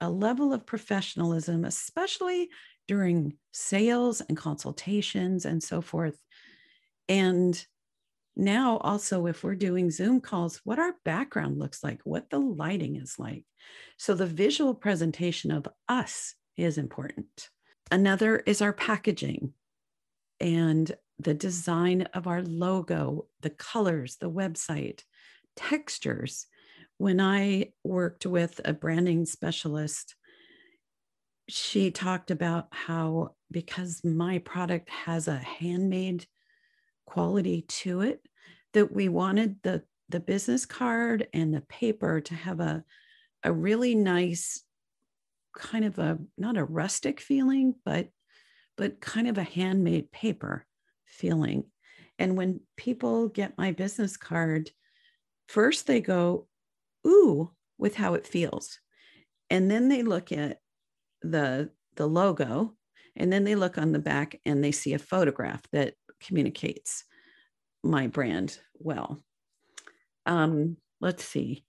a 0.00 0.08
level 0.08 0.52
of 0.52 0.66
professionalism, 0.66 1.64
especially 1.64 2.48
during 2.86 3.38
sales 3.52 4.20
and 4.20 4.36
consultations 4.36 5.44
and 5.44 5.60
so 5.60 5.80
forth. 5.80 6.16
And 7.08 7.60
now, 8.40 8.78
also, 8.78 9.26
if 9.26 9.42
we're 9.42 9.56
doing 9.56 9.90
Zoom 9.90 10.20
calls, 10.20 10.60
what 10.62 10.78
our 10.78 10.94
background 11.04 11.58
looks 11.58 11.82
like, 11.82 12.00
what 12.04 12.30
the 12.30 12.38
lighting 12.38 12.94
is 12.94 13.18
like. 13.18 13.44
So, 13.96 14.14
the 14.14 14.26
visual 14.26 14.74
presentation 14.74 15.50
of 15.50 15.66
us 15.88 16.36
is 16.56 16.78
important. 16.78 17.48
Another 17.90 18.36
is 18.36 18.62
our 18.62 18.72
packaging 18.72 19.54
and 20.38 20.94
the 21.18 21.34
design 21.34 22.02
of 22.14 22.28
our 22.28 22.42
logo, 22.42 23.26
the 23.40 23.50
colors, 23.50 24.18
the 24.20 24.30
website, 24.30 25.02
textures. 25.56 26.46
When 26.96 27.20
I 27.20 27.72
worked 27.82 28.24
with 28.24 28.60
a 28.64 28.72
branding 28.72 29.26
specialist, 29.26 30.14
she 31.48 31.90
talked 31.90 32.30
about 32.30 32.68
how 32.70 33.34
because 33.50 34.04
my 34.04 34.38
product 34.38 34.90
has 34.90 35.26
a 35.26 35.38
handmade 35.38 36.26
quality 37.08 37.62
to 37.62 38.02
it 38.02 38.20
that 38.74 38.92
we 38.92 39.08
wanted 39.08 39.56
the 39.62 39.82
the 40.10 40.20
business 40.20 40.66
card 40.66 41.26
and 41.32 41.54
the 41.54 41.62
paper 41.62 42.20
to 42.20 42.34
have 42.34 42.60
a 42.60 42.84
a 43.44 43.52
really 43.52 43.94
nice 43.94 44.62
kind 45.56 45.86
of 45.86 45.98
a 45.98 46.18
not 46.36 46.58
a 46.58 46.64
rustic 46.64 47.18
feeling 47.20 47.74
but 47.84 48.08
but 48.76 49.00
kind 49.00 49.26
of 49.26 49.38
a 49.38 49.42
handmade 49.42 50.12
paper 50.12 50.66
feeling. 51.06 51.64
And 52.18 52.36
when 52.36 52.60
people 52.76 53.28
get 53.28 53.58
my 53.58 53.72
business 53.72 54.16
card 54.16 54.70
first 55.48 55.86
they 55.86 56.02
go 56.02 56.46
ooh 57.06 57.50
with 57.78 57.94
how 57.94 58.14
it 58.14 58.26
feels. 58.26 58.78
And 59.48 59.70
then 59.70 59.88
they 59.88 60.02
look 60.02 60.30
at 60.30 60.58
the 61.22 61.70
the 61.96 62.06
logo 62.06 62.76
and 63.16 63.32
then 63.32 63.44
they 63.44 63.54
look 63.54 63.78
on 63.78 63.92
the 63.92 63.98
back 63.98 64.38
and 64.44 64.62
they 64.62 64.72
see 64.72 64.92
a 64.92 64.98
photograph 64.98 65.62
that 65.72 65.94
communicates 66.20 67.04
my 67.82 68.06
brand 68.06 68.58
well. 68.74 69.22
Um, 70.26 70.76
let's 71.00 71.24
see. 71.24 71.64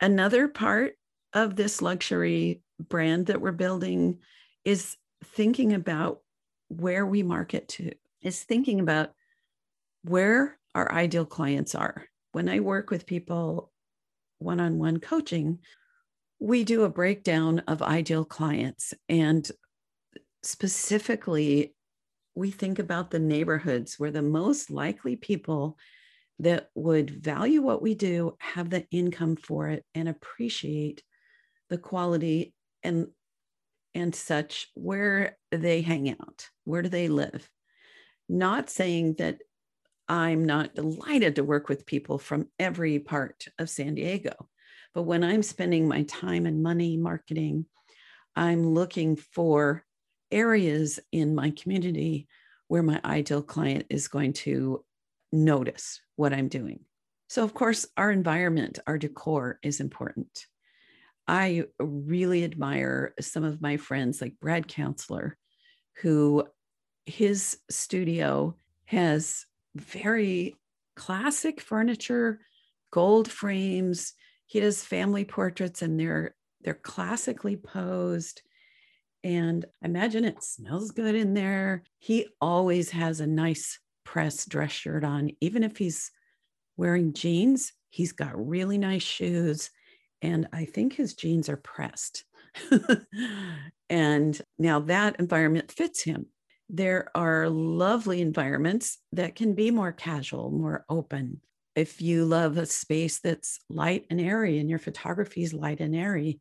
Another 0.00 0.48
part 0.48 0.94
of 1.32 1.56
this 1.56 1.82
luxury 1.82 2.62
brand 2.78 3.26
that 3.26 3.40
we're 3.40 3.52
building 3.52 4.18
is 4.64 4.96
thinking 5.24 5.72
about 5.72 6.20
where 6.68 7.04
we 7.04 7.22
market 7.22 7.68
to 7.68 7.92
is 8.22 8.42
thinking 8.42 8.80
about 8.80 9.12
where 10.02 10.58
our 10.74 10.90
ideal 10.92 11.24
clients 11.24 11.74
are. 11.74 12.06
When 12.32 12.48
i 12.48 12.60
work 12.60 12.90
with 12.90 13.06
people 13.06 13.72
one-on-one 14.38 15.00
coaching 15.00 15.58
we 16.40 16.64
do 16.64 16.84
a 16.84 16.88
breakdown 16.88 17.60
of 17.66 17.82
ideal 17.82 18.24
clients 18.24 18.94
and 19.08 19.50
specifically 20.42 21.74
we 22.38 22.50
think 22.50 22.78
about 22.78 23.10
the 23.10 23.18
neighborhoods 23.18 23.98
where 23.98 24.12
the 24.12 24.22
most 24.22 24.70
likely 24.70 25.16
people 25.16 25.76
that 26.38 26.70
would 26.74 27.10
value 27.10 27.60
what 27.60 27.82
we 27.82 27.94
do 27.94 28.36
have 28.38 28.70
the 28.70 28.86
income 28.92 29.34
for 29.34 29.68
it 29.68 29.84
and 29.94 30.08
appreciate 30.08 31.02
the 31.68 31.78
quality 31.78 32.54
and 32.82 33.08
and 33.94 34.14
such 34.14 34.68
where 34.74 35.36
they 35.50 35.80
hang 35.82 36.10
out 36.10 36.46
where 36.64 36.82
do 36.82 36.88
they 36.88 37.08
live? 37.08 37.50
Not 38.28 38.70
saying 38.70 39.14
that 39.18 39.38
i'm 40.08 40.44
not 40.44 40.74
delighted 40.74 41.36
to 41.36 41.44
work 41.44 41.68
with 41.68 41.84
people 41.84 42.18
from 42.18 42.48
every 42.58 42.98
part 42.98 43.46
of 43.58 43.68
san 43.68 43.94
diego 43.94 44.32
But 44.94 45.02
when 45.02 45.22
I'm 45.22 45.42
spending 45.42 45.86
my 45.86 46.02
time 46.04 46.46
and 46.46 46.62
money 46.62 46.96
marketing, 46.96 47.66
I'm 48.34 48.74
looking 48.74 49.16
for 49.16 49.84
areas 50.30 51.00
in 51.12 51.34
my 51.34 51.50
community 51.50 52.28
where 52.68 52.82
my 52.82 53.00
ideal 53.04 53.42
client 53.42 53.86
is 53.90 54.08
going 54.08 54.32
to 54.34 54.84
notice 55.32 56.00
what 56.16 56.32
I'm 56.32 56.48
doing. 56.48 56.80
So, 57.28 57.44
of 57.44 57.54
course, 57.54 57.86
our 57.96 58.10
environment, 58.10 58.78
our 58.86 58.98
decor 58.98 59.58
is 59.62 59.80
important. 59.80 60.46
I 61.26 61.64
really 61.78 62.44
admire 62.44 63.14
some 63.20 63.44
of 63.44 63.60
my 63.60 63.76
friends 63.76 64.22
like 64.22 64.40
Brad 64.40 64.66
Counselor, 64.66 65.36
who 66.00 66.46
his 67.04 67.58
studio 67.70 68.56
has 68.86 69.44
very 69.74 70.56
classic 70.96 71.60
furniture, 71.60 72.40
gold 72.90 73.30
frames. 73.30 74.14
He 74.46 74.60
does 74.60 74.82
family 74.82 75.24
portraits 75.24 75.82
and 75.82 76.00
they're 76.00 76.34
they're 76.62 76.74
classically 76.74 77.56
posed. 77.56 78.42
And 79.24 79.64
I 79.82 79.86
imagine 79.86 80.24
it 80.24 80.42
smells 80.42 80.90
good 80.92 81.14
in 81.14 81.34
there. 81.34 81.82
He 81.98 82.28
always 82.40 82.90
has 82.90 83.20
a 83.20 83.26
nice 83.26 83.78
press 84.04 84.46
dress 84.46 84.72
shirt 84.72 85.04
on, 85.04 85.30
even 85.40 85.62
if 85.62 85.76
he's 85.76 86.10
wearing 86.76 87.12
jeans. 87.12 87.72
He's 87.90 88.12
got 88.12 88.48
really 88.48 88.78
nice 88.78 89.02
shoes. 89.02 89.70
And 90.22 90.48
I 90.52 90.64
think 90.64 90.94
his 90.94 91.14
jeans 91.14 91.48
are 91.48 91.56
pressed. 91.56 92.24
and 93.90 94.40
now 94.58 94.80
that 94.80 95.20
environment 95.20 95.70
fits 95.70 96.02
him. 96.02 96.26
There 96.70 97.10
are 97.14 97.48
lovely 97.48 98.20
environments 98.20 98.98
that 99.12 99.36
can 99.36 99.54
be 99.54 99.70
more 99.70 99.92
casual, 99.92 100.50
more 100.50 100.84
open. 100.88 101.40
If 101.74 102.02
you 102.02 102.24
love 102.24 102.58
a 102.58 102.66
space 102.66 103.20
that's 103.20 103.58
light 103.68 104.06
and 104.10 104.20
airy 104.20 104.58
and 104.58 104.68
your 104.68 104.78
photography 104.78 105.42
is 105.42 105.54
light 105.54 105.80
and 105.80 105.94
airy, 105.94 106.40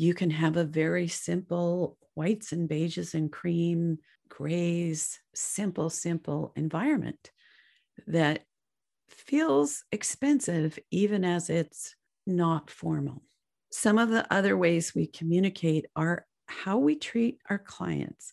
you 0.00 0.14
can 0.14 0.30
have 0.30 0.56
a 0.56 0.64
very 0.64 1.08
simple 1.08 1.98
whites 2.14 2.52
and 2.52 2.70
beiges 2.70 3.12
and 3.12 3.30
cream, 3.30 3.98
grays, 4.30 5.20
simple, 5.34 5.90
simple 5.90 6.54
environment 6.56 7.30
that 8.06 8.46
feels 9.10 9.84
expensive, 9.92 10.78
even 10.90 11.22
as 11.22 11.50
it's 11.50 11.94
not 12.26 12.70
formal. 12.70 13.22
Some 13.72 13.98
of 13.98 14.08
the 14.08 14.26
other 14.32 14.56
ways 14.56 14.94
we 14.94 15.06
communicate 15.06 15.84
are 15.94 16.24
how 16.46 16.78
we 16.78 16.96
treat 16.96 17.38
our 17.50 17.58
clients 17.58 18.32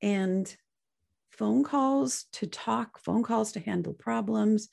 and 0.00 0.56
phone 1.30 1.62
calls 1.62 2.24
to 2.32 2.46
talk, 2.46 2.98
phone 3.00 3.22
calls 3.22 3.52
to 3.52 3.60
handle 3.60 3.92
problems, 3.92 4.70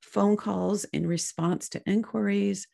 phone 0.00 0.38
calls 0.38 0.84
in 0.84 1.06
response 1.06 1.68
to 1.68 1.82
inquiries, 1.86 2.68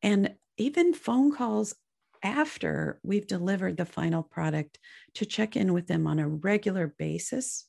and 0.00 0.36
even 0.58 0.94
phone 0.94 1.34
calls 1.34 1.74
after 2.22 3.00
we've 3.02 3.26
delivered 3.26 3.76
the 3.76 3.84
final 3.84 4.22
product 4.22 4.78
to 5.14 5.24
check 5.24 5.56
in 5.56 5.72
with 5.72 5.86
them 5.86 6.06
on 6.06 6.18
a 6.18 6.28
regular 6.28 6.94
basis. 6.98 7.66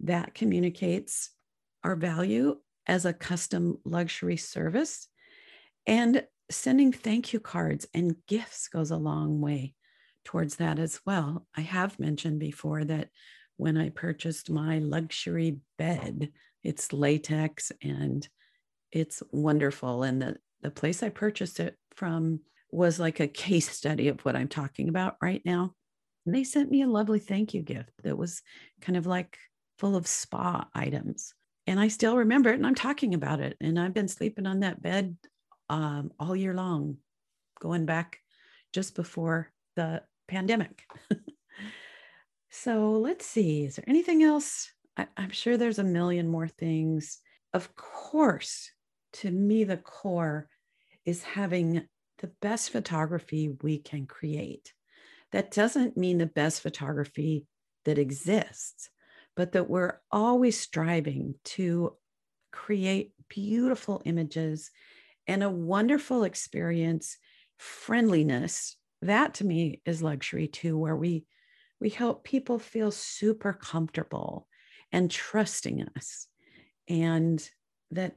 That 0.00 0.34
communicates 0.34 1.30
our 1.84 1.94
value 1.94 2.56
as 2.86 3.04
a 3.04 3.12
custom 3.12 3.78
luxury 3.84 4.36
service. 4.36 5.08
And 5.86 6.24
sending 6.50 6.92
thank 6.92 7.32
you 7.32 7.40
cards 7.40 7.86
and 7.94 8.16
gifts 8.26 8.68
goes 8.68 8.90
a 8.90 8.96
long 8.96 9.40
way 9.40 9.74
towards 10.24 10.56
that 10.56 10.78
as 10.78 11.00
well. 11.06 11.46
I 11.56 11.62
have 11.62 11.98
mentioned 11.98 12.40
before 12.40 12.84
that 12.84 13.08
when 13.56 13.76
I 13.76 13.90
purchased 13.90 14.50
my 14.50 14.78
luxury 14.78 15.58
bed, 15.78 16.30
it's 16.62 16.92
latex 16.92 17.72
and 17.82 18.26
it's 18.90 19.22
wonderful. 19.30 20.02
And 20.02 20.22
the, 20.22 20.36
the 20.62 20.70
place 20.70 21.02
I 21.02 21.08
purchased 21.08 21.60
it 21.60 21.76
from 21.94 22.40
was 22.72 22.98
like 22.98 23.20
a 23.20 23.28
case 23.28 23.70
study 23.70 24.08
of 24.08 24.20
what 24.22 24.34
I'm 24.34 24.48
talking 24.48 24.88
about 24.88 25.16
right 25.22 25.42
now. 25.44 25.74
And 26.26 26.34
they 26.34 26.42
sent 26.42 26.70
me 26.70 26.82
a 26.82 26.88
lovely 26.88 27.18
thank 27.18 27.54
you 27.54 27.62
gift 27.62 27.90
that 28.02 28.16
was 28.16 28.42
kind 28.80 28.96
of 28.96 29.06
like 29.06 29.38
full 29.78 29.94
of 29.94 30.06
spa 30.06 30.66
items. 30.74 31.34
And 31.66 31.78
I 31.78 31.88
still 31.88 32.16
remember 32.16 32.50
it 32.50 32.56
and 32.56 32.66
I'm 32.66 32.74
talking 32.74 33.14
about 33.14 33.40
it. 33.40 33.56
And 33.60 33.78
I've 33.78 33.94
been 33.94 34.08
sleeping 34.08 34.46
on 34.46 34.60
that 34.60 34.82
bed 34.82 35.16
um, 35.68 36.12
all 36.18 36.34
year 36.34 36.54
long, 36.54 36.96
going 37.60 37.86
back 37.86 38.18
just 38.72 38.94
before 38.94 39.52
the 39.76 40.02
pandemic. 40.26 40.82
so 42.50 42.92
let's 42.92 43.26
see. 43.26 43.64
Is 43.64 43.76
there 43.76 43.84
anything 43.88 44.22
else? 44.22 44.70
I, 44.96 45.06
I'm 45.16 45.30
sure 45.30 45.56
there's 45.56 45.78
a 45.78 45.84
million 45.84 46.28
more 46.28 46.48
things. 46.48 47.20
Of 47.52 47.74
course, 47.76 48.70
to 49.14 49.30
me, 49.30 49.64
the 49.64 49.76
core 49.76 50.48
is 51.04 51.22
having 51.22 51.86
the 52.18 52.30
best 52.40 52.70
photography 52.70 53.54
we 53.62 53.78
can 53.78 54.06
create. 54.06 54.72
That 55.32 55.50
doesn't 55.50 55.96
mean 55.96 56.18
the 56.18 56.26
best 56.26 56.60
photography 56.60 57.46
that 57.84 57.98
exists, 57.98 58.90
but 59.34 59.52
that 59.52 59.68
we're 59.68 60.00
always 60.10 60.58
striving 60.58 61.34
to 61.44 61.96
create 62.52 63.12
beautiful 63.28 64.02
images 64.04 64.70
and 65.26 65.42
a 65.42 65.50
wonderful 65.50 66.24
experience, 66.24 67.16
friendliness. 67.58 68.76
That 69.00 69.34
to 69.34 69.44
me 69.44 69.80
is 69.86 70.02
luxury 70.02 70.48
too, 70.48 70.76
where 70.76 70.96
we 70.96 71.24
we 71.80 71.88
help 71.88 72.22
people 72.22 72.60
feel 72.60 72.92
super 72.92 73.52
comfortable 73.52 74.46
and 74.92 75.10
trusting 75.10 75.88
us 75.96 76.28
and 76.88 77.48
that 77.90 78.14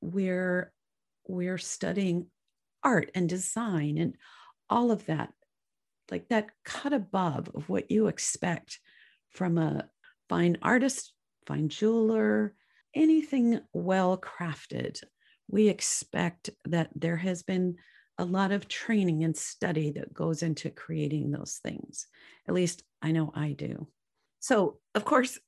we're 0.00 0.72
we're 1.26 1.58
studying 1.58 2.26
art 2.86 3.10
and 3.14 3.28
design 3.28 3.98
and 3.98 4.14
all 4.70 4.90
of 4.90 5.04
that 5.06 5.30
like 6.10 6.28
that 6.28 6.46
cut 6.64 6.92
above 6.92 7.50
of 7.54 7.68
what 7.68 7.90
you 7.90 8.06
expect 8.06 8.78
from 9.30 9.58
a 9.58 9.88
fine 10.28 10.56
artist 10.62 11.12
fine 11.46 11.68
jeweler 11.68 12.54
anything 12.94 13.60
well 13.72 14.16
crafted 14.16 15.00
we 15.48 15.68
expect 15.68 16.50
that 16.64 16.90
there 16.94 17.16
has 17.16 17.42
been 17.42 17.76
a 18.18 18.24
lot 18.24 18.52
of 18.52 18.68
training 18.68 19.24
and 19.24 19.36
study 19.36 19.90
that 19.92 20.14
goes 20.14 20.42
into 20.42 20.70
creating 20.70 21.30
those 21.30 21.60
things. 21.62 22.06
At 22.48 22.54
least 22.54 22.82
I 23.02 23.12
know 23.12 23.30
I 23.34 23.52
do. 23.52 23.88
So, 24.40 24.78
of 24.94 25.04
course, 25.04 25.38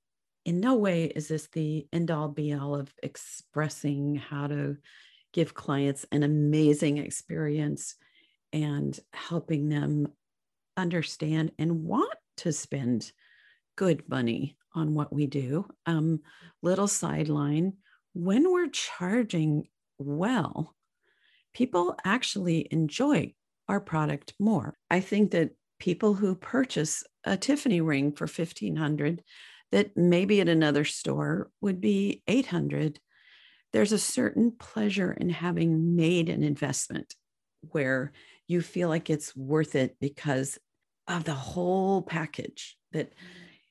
in 0.44 0.61
no 0.61 0.77
way 0.77 1.05
is 1.05 1.29
this 1.29 1.48
the 1.53 1.87
end 1.92 2.11
all 2.11 2.29
be 2.29 2.53
all 2.53 2.74
of 2.74 2.92
expressing 3.03 4.16
how 4.16 4.46
to 4.48 4.77
give 5.38 5.55
clients 5.55 6.05
an 6.11 6.24
amazing 6.24 6.98
experience 6.98 7.94
and 8.53 8.98
helping 9.12 9.68
them 9.68 10.09
understand 10.77 11.53
and 11.61 11.85
want 11.85 12.12
to 12.38 12.53
spend 12.53 13.12
good 13.77 14.03
money 14.09 14.57
on 14.74 14.94
what 14.94 15.12
we 15.12 15.29
do. 15.29 15.64
Um, 15.87 16.22
little 16.61 16.88
sideline 16.88 17.74
when 18.14 18.51
we're 18.51 18.70
charging 18.70 19.68
well, 19.96 20.74
people 21.55 21.94
actually 22.05 22.66
enjoy 22.72 23.33
our 23.68 23.79
product 23.79 24.35
more. 24.40 24.77
I 24.90 24.98
think 24.98 25.31
that 25.31 25.51
people 25.79 26.14
who 26.14 26.35
purchase 26.35 27.05
a 27.22 27.37
Tiffany 27.37 27.81
ring 27.81 28.11
for 28.11 28.24
1500 28.24 29.22
that 29.70 29.96
maybe 29.96 30.40
at 30.40 30.48
another 30.48 30.85
store 30.85 31.48
would 31.61 31.81
be 31.81 32.24
800 32.27 32.98
there's 33.73 33.93
a 33.93 33.99
certain 33.99 34.53
pleasure 34.53 35.13
in 35.13 35.29
having 35.29 35.97
made 35.97 36.29
an 36.29 36.43
investment 36.43 37.15
where 37.61 38.13
you 38.47 38.63
feel 38.63 38.89
like 38.89 39.11
it's 39.11 39.37
worth 39.37 39.75
it 39.75 39.97
because 40.01 40.59
of 41.07 41.25
the 41.25 41.35
whole 41.35 42.03
package 42.03 42.77
that 42.93 43.13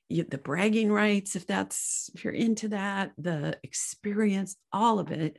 you, 0.10 0.24
the 0.24 0.38
bragging 0.38 0.92
rights 0.92 1.36
if 1.36 1.46
that's 1.46 2.10
if 2.16 2.24
you're 2.24 2.34
into 2.34 2.70
that 2.70 3.12
the 3.18 3.58
experience 3.64 4.56
all 4.72 5.00
of 5.00 5.12
it 5.12 5.38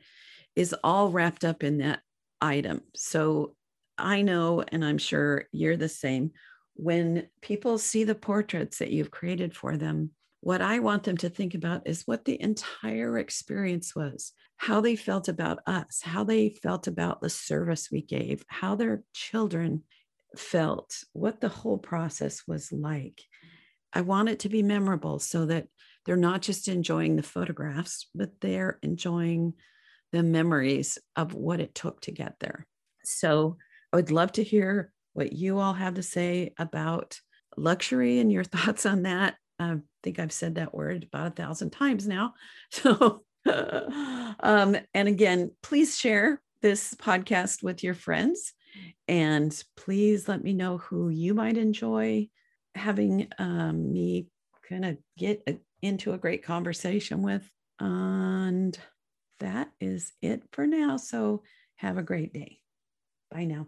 is 0.55 0.75
all 0.83 1.09
wrapped 1.09 1.45
up 1.45 1.63
in 1.63 1.77
that 1.79 2.01
item. 2.41 2.81
So 2.95 3.55
I 3.97 4.21
know, 4.21 4.63
and 4.67 4.83
I'm 4.83 4.97
sure 4.97 5.45
you're 5.51 5.77
the 5.77 5.89
same, 5.89 6.31
when 6.75 7.27
people 7.41 7.77
see 7.77 8.03
the 8.03 8.15
portraits 8.15 8.79
that 8.79 8.91
you've 8.91 9.11
created 9.11 9.55
for 9.55 9.77
them, 9.77 10.11
what 10.41 10.61
I 10.61 10.79
want 10.79 11.03
them 11.03 11.17
to 11.17 11.29
think 11.29 11.53
about 11.53 11.87
is 11.87 12.03
what 12.05 12.25
the 12.25 12.41
entire 12.41 13.17
experience 13.17 13.95
was, 13.95 14.31
how 14.57 14.81
they 14.81 14.95
felt 14.95 15.27
about 15.27 15.59
us, 15.65 16.01
how 16.03 16.23
they 16.23 16.49
felt 16.49 16.87
about 16.87 17.21
the 17.21 17.29
service 17.29 17.89
we 17.91 18.01
gave, 18.01 18.43
how 18.47 18.75
their 18.75 19.03
children 19.13 19.83
felt, 20.37 21.03
what 21.13 21.41
the 21.41 21.49
whole 21.49 21.77
process 21.77 22.43
was 22.47 22.71
like. 22.71 23.21
I 23.91 24.01
want 24.01 24.29
it 24.29 24.39
to 24.39 24.49
be 24.49 24.63
memorable 24.63 25.19
so 25.19 25.45
that 25.47 25.67
they're 26.05 26.15
not 26.15 26.41
just 26.41 26.67
enjoying 26.67 27.15
the 27.15 27.23
photographs, 27.23 28.07
but 28.15 28.39
they're 28.39 28.79
enjoying 28.81 29.53
the 30.11 30.23
memories 30.23 30.97
of 31.15 31.33
what 31.33 31.59
it 31.59 31.75
took 31.75 32.01
to 32.01 32.11
get 32.11 32.35
there. 32.39 32.65
So 33.03 33.57
I 33.91 33.97
would 33.97 34.11
love 34.11 34.31
to 34.33 34.43
hear 34.43 34.91
what 35.13 35.33
you 35.33 35.59
all 35.59 35.73
have 35.73 35.95
to 35.95 36.03
say 36.03 36.53
about 36.57 37.19
luxury 37.57 38.19
and 38.19 38.31
your 38.31 38.43
thoughts 38.45 38.85
on 38.85 39.03
that. 39.03 39.35
I 39.59 39.77
think 40.03 40.19
I've 40.19 40.31
said 40.31 40.55
that 40.55 40.73
word 40.73 41.03
about 41.03 41.27
a 41.27 41.31
thousand 41.31 41.71
times 41.71 42.07
now. 42.07 42.33
So, 42.71 43.23
um, 44.41 44.75
and 44.93 45.07
again, 45.07 45.51
please 45.63 45.97
share 45.97 46.41
this 46.61 46.93
podcast 46.95 47.63
with 47.63 47.83
your 47.83 47.93
friends. 47.93 48.53
And 49.07 49.63
please 49.75 50.27
let 50.27 50.43
me 50.43 50.53
know 50.53 50.77
who 50.77 51.09
you 51.09 51.33
might 51.33 51.57
enjoy 51.57 52.27
having 52.75 53.27
um, 53.39 53.91
me 53.91 54.27
kind 54.67 54.85
of 54.85 54.97
get 55.17 55.41
a, 55.47 55.57
into 55.81 56.13
a 56.13 56.17
great 56.17 56.43
conversation 56.43 57.23
with. 57.23 57.49
And 57.79 58.77
that 59.39 59.69
is 59.79 60.11
it 60.21 60.43
for 60.51 60.67
now. 60.67 60.97
So 60.97 61.43
have 61.77 61.97
a 61.97 62.03
great 62.03 62.33
day. 62.33 62.59
Bye 63.31 63.45
now. 63.45 63.67